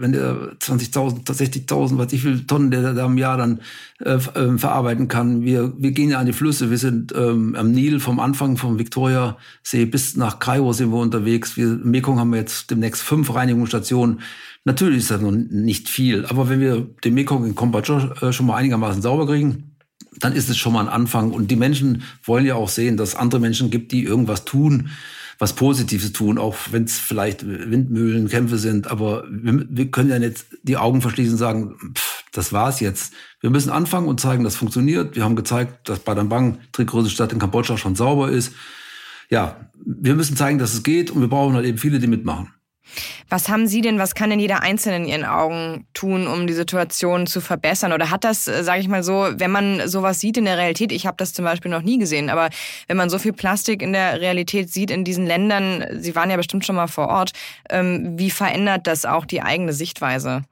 Wenn 0.00 0.12
der 0.12 0.56
20.000, 0.58 1.26
60.000, 1.26 1.98
was 1.98 2.10
ich 2.14 2.24
will, 2.24 2.46
Tonnen 2.46 2.70
der 2.70 2.94
da 2.94 3.04
im 3.04 3.18
Jahr 3.18 3.36
dann 3.36 3.60
äh, 4.02 4.14
äh, 4.14 4.56
verarbeiten 4.56 5.08
kann. 5.08 5.42
Wir, 5.42 5.74
wir 5.76 5.90
gehen 5.92 6.08
ja 6.08 6.18
an 6.18 6.24
die 6.24 6.32
Flüsse. 6.32 6.70
Wir 6.70 6.78
sind 6.78 7.12
ähm, 7.14 7.54
am 7.54 7.70
Nil 7.72 8.00
vom 8.00 8.18
Anfang 8.18 8.56
vom 8.56 8.78
Viktoria-See 8.78 9.84
bis 9.84 10.16
nach 10.16 10.38
Kairo 10.38 10.72
sind 10.72 10.90
wir 10.90 10.96
unterwegs. 10.96 11.58
Wir, 11.58 11.66
Im 11.66 11.90
Mekong 11.90 12.18
haben 12.18 12.30
wir 12.30 12.40
jetzt 12.40 12.70
demnächst 12.70 13.02
fünf 13.02 13.34
Reinigungsstationen. 13.34 14.20
Natürlich 14.64 15.00
ist 15.00 15.10
das 15.10 15.20
noch 15.20 15.32
nicht 15.32 15.90
viel. 15.90 16.24
Aber 16.24 16.48
wenn 16.48 16.60
wir 16.60 16.88
den 17.04 17.12
Mekong 17.12 17.44
in 17.44 17.56
Kombatscha 17.56 18.14
äh, 18.22 18.32
schon 18.32 18.46
mal 18.46 18.56
einigermaßen 18.56 19.02
sauber 19.02 19.26
kriegen, 19.26 19.76
dann 20.18 20.32
ist 20.32 20.48
es 20.48 20.56
schon 20.56 20.72
mal 20.72 20.80
ein 20.80 20.88
Anfang. 20.88 21.30
Und 21.30 21.50
die 21.50 21.56
Menschen 21.56 22.04
wollen 22.24 22.46
ja 22.46 22.54
auch 22.54 22.70
sehen, 22.70 22.96
dass 22.96 23.10
es 23.10 23.16
andere 23.16 23.38
Menschen 23.38 23.68
gibt, 23.68 23.92
die 23.92 24.04
irgendwas 24.04 24.46
tun 24.46 24.88
was 25.38 25.52
Positives 25.52 26.12
tun, 26.12 26.36
auch 26.36 26.56
wenn 26.70 26.84
es 26.84 26.98
vielleicht 26.98 27.46
Windmühlenkämpfe 27.46 28.58
sind. 28.58 28.88
Aber 28.88 29.24
wir, 29.30 29.66
wir, 29.68 29.90
können 29.90 30.10
ja 30.10 30.18
nicht 30.18 30.46
die 30.62 30.76
Augen 30.76 31.00
verschließen 31.00 31.34
und 31.34 31.38
sagen, 31.38 31.76
pff, 31.94 32.24
Das 32.32 32.52
war's 32.52 32.80
jetzt. 32.80 33.14
Wir 33.40 33.50
müssen 33.50 33.70
anfangen 33.70 34.08
und 34.08 34.20
zeigen, 34.20 34.42
das 34.42 34.56
funktioniert. 34.56 35.14
Wir 35.14 35.24
haben 35.24 35.36
gezeigt, 35.36 35.88
dass 35.88 36.00
Badambang, 36.00 36.58
drittgrößte 36.72 37.10
Stadt 37.10 37.32
in 37.32 37.38
Kambodscha, 37.38 37.76
schon 37.76 37.94
sauber 37.94 38.30
ist. 38.30 38.52
Ja, 39.30 39.70
wir 39.84 40.14
müssen 40.14 40.36
zeigen, 40.36 40.58
dass 40.58 40.74
es 40.74 40.82
geht 40.82 41.10
und 41.10 41.20
wir 41.20 41.28
brauchen 41.28 41.54
halt 41.54 41.66
eben 41.66 41.78
viele, 41.78 42.00
die 42.00 42.06
mitmachen. 42.08 42.52
Was 43.28 43.48
haben 43.48 43.66
Sie 43.66 43.80
denn, 43.80 43.98
was 43.98 44.14
kann 44.14 44.30
denn 44.30 44.40
jeder 44.40 44.62
Einzelne 44.62 44.96
in 44.96 45.04
Ihren 45.04 45.24
Augen 45.24 45.86
tun, 45.94 46.26
um 46.26 46.46
die 46.46 46.54
Situation 46.54 47.26
zu 47.26 47.40
verbessern? 47.40 47.92
Oder 47.92 48.10
hat 48.10 48.24
das, 48.24 48.48
äh, 48.48 48.64
sage 48.64 48.80
ich 48.80 48.88
mal 48.88 49.02
so, 49.02 49.28
wenn 49.36 49.50
man 49.50 49.88
sowas 49.88 50.20
sieht 50.20 50.36
in 50.36 50.44
der 50.44 50.58
Realität, 50.58 50.92
ich 50.92 51.06
habe 51.06 51.16
das 51.18 51.32
zum 51.32 51.44
Beispiel 51.44 51.70
noch 51.70 51.82
nie 51.82 51.98
gesehen, 51.98 52.30
aber 52.30 52.50
wenn 52.86 52.96
man 52.96 53.10
so 53.10 53.18
viel 53.18 53.32
Plastik 53.32 53.82
in 53.82 53.92
der 53.92 54.20
Realität 54.20 54.72
sieht 54.72 54.90
in 54.90 55.04
diesen 55.04 55.26
Ländern, 55.26 55.84
Sie 56.00 56.14
waren 56.14 56.30
ja 56.30 56.36
bestimmt 56.36 56.64
schon 56.64 56.76
mal 56.76 56.86
vor 56.86 57.08
Ort, 57.08 57.32
ähm, 57.70 58.18
wie 58.18 58.30
verändert 58.30 58.86
das 58.86 59.04
auch 59.04 59.26
die 59.26 59.42
eigene 59.42 59.72
Sichtweise? 59.72 60.42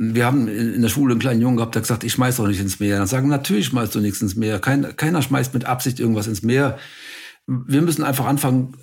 Wir 0.00 0.26
haben 0.26 0.46
in 0.46 0.80
der 0.80 0.88
Schule 0.88 1.12
einen 1.12 1.20
kleinen 1.20 1.40
Jungen 1.40 1.56
gehabt, 1.56 1.74
der 1.74 1.82
gesagt, 1.82 2.04
ich 2.04 2.12
schmeiß 2.12 2.36
doch 2.36 2.46
nicht 2.46 2.60
ins 2.60 2.78
Meer. 2.78 2.98
Dann 2.98 3.08
sagen, 3.08 3.28
natürlich 3.28 3.66
schmeißt 3.66 3.92
du 3.96 4.00
nichts 4.00 4.22
ins 4.22 4.36
Meer. 4.36 4.60
Kein, 4.60 4.96
keiner 4.96 5.22
schmeißt 5.22 5.52
mit 5.54 5.64
Absicht 5.64 5.98
irgendwas 5.98 6.28
ins 6.28 6.42
Meer. 6.42 6.78
Wir 7.48 7.82
müssen 7.82 8.04
einfach 8.04 8.26
anfangen, 8.26 8.74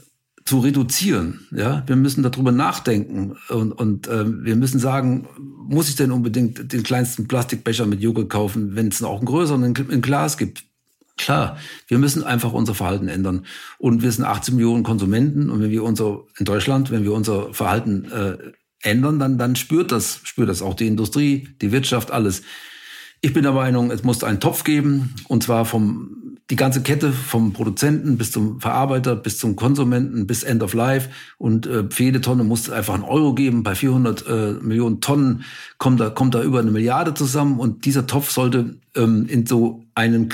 zu 0.46 0.60
reduzieren. 0.60 1.48
Ja, 1.52 1.84
wir 1.88 1.96
müssen 1.96 2.22
darüber 2.22 2.52
nachdenken 2.52 3.36
und, 3.50 3.72
und 3.72 4.08
äh, 4.08 4.26
wir 4.44 4.56
müssen 4.56 4.80
sagen, 4.80 5.28
muss 5.38 5.90
ich 5.90 5.96
denn 5.96 6.12
unbedingt 6.12 6.72
den 6.72 6.84
kleinsten 6.84 7.28
Plastikbecher 7.28 7.88
mit 7.88 8.02
Joghurt 8.02 8.30
kaufen, 8.30 8.76
wenn 8.76 8.90
es 8.90 9.02
auch 9.02 9.18
einen 9.18 9.26
größeren 9.26 9.76
in 9.90 10.02
Glas 10.02 10.38
gibt? 10.38 10.64
Klar, 11.18 11.58
wir 11.88 11.98
müssen 11.98 12.24
einfach 12.24 12.54
unser 12.54 12.76
Verhalten 12.76 13.08
ändern. 13.08 13.46
Und 13.80 14.04
wir 14.04 14.12
sind 14.12 14.26
18 14.26 14.56
Millionen 14.56 14.84
Konsumenten 14.84 15.50
und 15.50 15.62
wenn 15.62 15.72
wir 15.72 15.84
unser 15.84 16.24
in 16.38 16.46
Deutschland, 16.46 16.92
wenn 16.92 17.04
wir 17.04 17.14
unser 17.14 17.54
Verhalten 17.54 18.06
äh, 18.12 18.38
ändern, 18.82 19.18
dann 19.18 19.38
dann 19.40 19.56
spürt 19.56 19.92
das 19.92 20.20
spürt 20.24 20.50
das 20.50 20.62
auch 20.62 20.76
die 20.76 20.88
Industrie, 20.88 21.48
die 21.62 21.72
Wirtschaft, 21.72 22.12
alles. 22.12 22.44
Ich 23.22 23.34
bin 23.34 23.44
der 23.44 23.54
Meinung, 23.54 23.90
es 23.90 24.04
muss 24.04 24.24
einen 24.24 24.40
Topf 24.40 24.64
geben 24.64 25.16
und 25.28 25.42
zwar 25.42 25.66
vom 25.66 26.35
die 26.52 26.56
ganze 26.56 26.84
Kette 26.84 27.12
vom 27.12 27.54
Produzenten 27.54 28.18
bis 28.18 28.32
zum 28.32 28.62
Verarbeiter, 28.62 29.16
bis 29.16 29.40
zum 29.40 29.56
Konsumenten, 29.56 30.28
bis 30.28 30.44
End 30.44 30.62
of 30.62 30.74
Life. 30.74 31.10
Und 31.38 31.66
äh, 31.66 31.86
für 31.90 32.04
jede 32.04 32.22
Tonne 32.22 32.44
muss 32.44 32.70
einfach 32.70 32.94
einen 32.94 33.04
Euro 33.04 33.34
geben. 33.34 33.64
Bei 33.64 33.74
400 33.74 34.28
äh, 34.28 34.52
Millionen 34.62 35.02
Tonnen 35.02 35.44
kommt 35.80 36.00
da, 36.00 36.12
kommt 36.12 36.36
da 36.36 36.44
über 36.44 36.60
eine 36.60 36.72
Milliarde 36.72 37.14
zusammen. 37.16 37.60
Und 37.60 37.86
dieser 37.86 38.06
Topf 38.06 38.30
sollte 38.30 38.78
ähm, 38.96 39.26
in 39.28 39.48
so 39.48 39.84
einem 39.96 40.30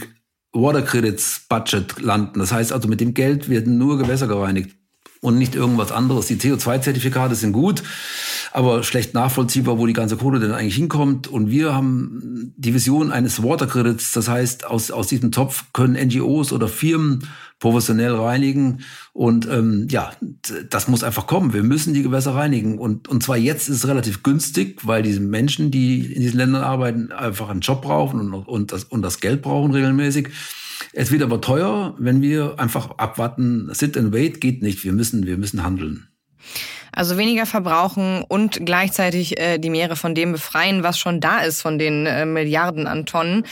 Water 0.52 0.82
Credits 0.82 1.46
Budget 1.48 2.02
landen. 2.02 2.40
Das 2.40 2.52
heißt 2.52 2.74
also, 2.74 2.90
mit 2.90 3.00
dem 3.00 3.14
Geld 3.14 3.48
werden 3.48 3.78
nur 3.78 3.98
Gewässer 3.98 4.28
gereinigt 4.28 4.81
und 5.22 5.38
nicht 5.38 5.56
irgendwas 5.56 5.92
anderes. 5.92 6.26
Die 6.26 6.38
CO2-Zertifikate 6.38 7.36
sind 7.36 7.54
gut, 7.54 7.84
aber 8.52 8.84
schlecht 8.84 9.14
nachvollziehbar, 9.14 9.78
wo 9.78 9.86
die 9.86 9.94
ganze 9.94 10.18
Kohle 10.18 10.40
denn 10.40 10.52
eigentlich 10.52 10.76
hinkommt. 10.76 11.28
Und 11.28 11.52
wir 11.52 11.74
haben 11.74 12.54
die 12.58 12.74
Vision 12.74 13.12
eines 13.12 13.44
Water 13.44 13.68
Credits. 13.68 14.12
Das 14.12 14.28
heißt, 14.28 14.66
aus, 14.66 14.90
aus 14.90 15.08
diesem 15.08 15.32
Topf 15.32 15.66
können 15.74 15.94
NGOs 15.94 16.52
oder 16.52 16.68
Firmen 16.68 17.30
professionell 17.60 18.16
reinigen. 18.16 18.80
Und 19.14 19.48
ähm, 19.48 19.88
ja, 19.92 20.12
das 20.70 20.88
muss 20.88 21.04
einfach 21.04 21.28
kommen. 21.28 21.54
Wir 21.54 21.62
müssen 21.62 21.94
die 21.94 22.02
Gewässer 22.02 22.34
reinigen. 22.34 22.80
Und, 22.80 23.08
und 23.08 23.22
zwar 23.22 23.38
jetzt 23.38 23.70
ist 23.70 23.78
es 23.78 23.88
relativ 23.88 24.24
günstig, 24.24 24.80
weil 24.88 25.04
diese 25.04 25.20
Menschen, 25.20 25.70
die 25.70 26.12
in 26.12 26.22
diesen 26.22 26.38
Ländern 26.38 26.64
arbeiten, 26.64 27.12
einfach 27.12 27.50
einen 27.50 27.62
Job 27.62 27.84
brauchen 27.84 28.20
und, 28.20 28.34
und, 28.34 28.72
das, 28.72 28.86
und 28.86 29.04
das 29.04 29.20
Geld 29.20 29.44
brauchen 29.44 29.72
regelmäßig. 29.72 30.30
Es 30.94 31.12
wird 31.12 31.22
aber 31.24 31.42
teuer, 31.42 31.96
wenn 31.98 32.22
wir 32.22 32.60
einfach 32.60 32.98
abwarten. 32.98 33.70
Sit 33.74 33.98
and 33.98 34.14
wait 34.14 34.42
geht 34.42 34.62
nicht. 34.62 34.84
Wir 34.84 34.92
müssen, 34.92 35.26
wir 35.26 35.38
müssen 35.38 35.64
handeln. 35.64 36.08
Also 36.94 37.18
weniger 37.18 37.46
verbrauchen 37.46 38.24
und 38.28 38.66
gleichzeitig 38.66 39.40
äh, 39.40 39.58
die 39.58 39.70
Meere 39.70 39.96
von 39.96 40.14
dem 40.14 40.34
befreien, 40.34 40.84
was 40.84 41.00
schon 41.00 41.22
da 41.22 41.40
ist, 41.40 41.62
von 41.62 41.80
den 41.80 42.06
äh, 42.06 42.26
Milliarden 42.26 42.86
an 42.86 43.06
Tonnen. 43.06 43.46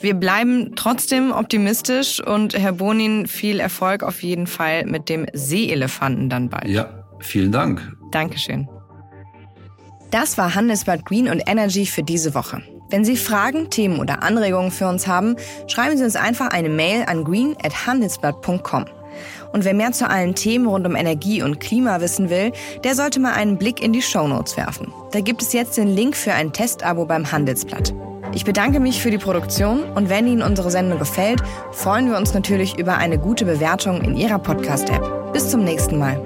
Wir 0.00 0.14
bleiben 0.14 0.72
trotzdem 0.74 1.30
optimistisch 1.30 2.20
und 2.20 2.58
Herr 2.58 2.72
Bonin, 2.72 3.28
viel 3.28 3.60
Erfolg 3.60 4.02
auf 4.02 4.22
jeden 4.24 4.48
Fall 4.48 4.86
mit 4.86 5.08
dem 5.08 5.26
Seeelefanten 5.32 6.28
dann 6.28 6.48
bald. 6.48 6.66
Ja, 6.66 7.04
vielen 7.20 7.52
Dank. 7.52 7.92
Dankeschön. 8.10 8.68
Das 10.10 10.36
war 10.36 10.56
Handelsblatt 10.56 11.06
Green 11.06 11.28
und 11.28 11.42
Energy 11.46 11.86
für 11.86 12.02
diese 12.02 12.34
Woche. 12.34 12.60
Wenn 12.90 13.04
Sie 13.04 13.16
Fragen, 13.16 13.70
Themen 13.70 14.00
oder 14.00 14.22
Anregungen 14.24 14.72
für 14.72 14.88
uns 14.88 15.06
haben, 15.06 15.36
schreiben 15.68 15.96
Sie 15.96 16.04
uns 16.04 16.16
einfach 16.16 16.48
eine 16.48 16.68
Mail 16.68 17.04
an 17.06 17.22
green@handelsblatt.com. 17.22 18.84
Und 19.52 19.64
wer 19.64 19.74
mehr 19.74 19.92
zu 19.92 20.08
allen 20.08 20.34
Themen 20.34 20.66
rund 20.66 20.86
um 20.86 20.96
Energie 20.96 21.42
und 21.42 21.60
Klima 21.60 22.00
wissen 22.00 22.30
will, 22.30 22.52
der 22.84 22.94
sollte 22.94 23.20
mal 23.20 23.32
einen 23.32 23.58
Blick 23.58 23.82
in 23.82 23.92
die 23.92 24.02
Shownotes 24.02 24.56
werfen. 24.56 24.92
Da 25.12 25.20
gibt 25.20 25.42
es 25.42 25.52
jetzt 25.52 25.76
den 25.76 25.88
Link 25.88 26.16
für 26.16 26.32
ein 26.32 26.52
Testabo 26.52 27.04
beim 27.04 27.30
Handelsblatt. 27.30 27.94
Ich 28.32 28.44
bedanke 28.44 28.78
mich 28.78 29.02
für 29.02 29.10
die 29.10 29.18
Produktion 29.18 29.82
und 29.94 30.08
wenn 30.08 30.26
Ihnen 30.26 30.42
unsere 30.42 30.70
Sendung 30.70 30.98
gefällt, 30.98 31.42
freuen 31.72 32.10
wir 32.10 32.16
uns 32.16 32.32
natürlich 32.32 32.78
über 32.78 32.96
eine 32.96 33.18
gute 33.18 33.44
Bewertung 33.44 34.02
in 34.02 34.16
Ihrer 34.16 34.38
Podcast-App. 34.38 35.32
Bis 35.32 35.48
zum 35.48 35.64
nächsten 35.64 35.98
Mal. 35.98 36.20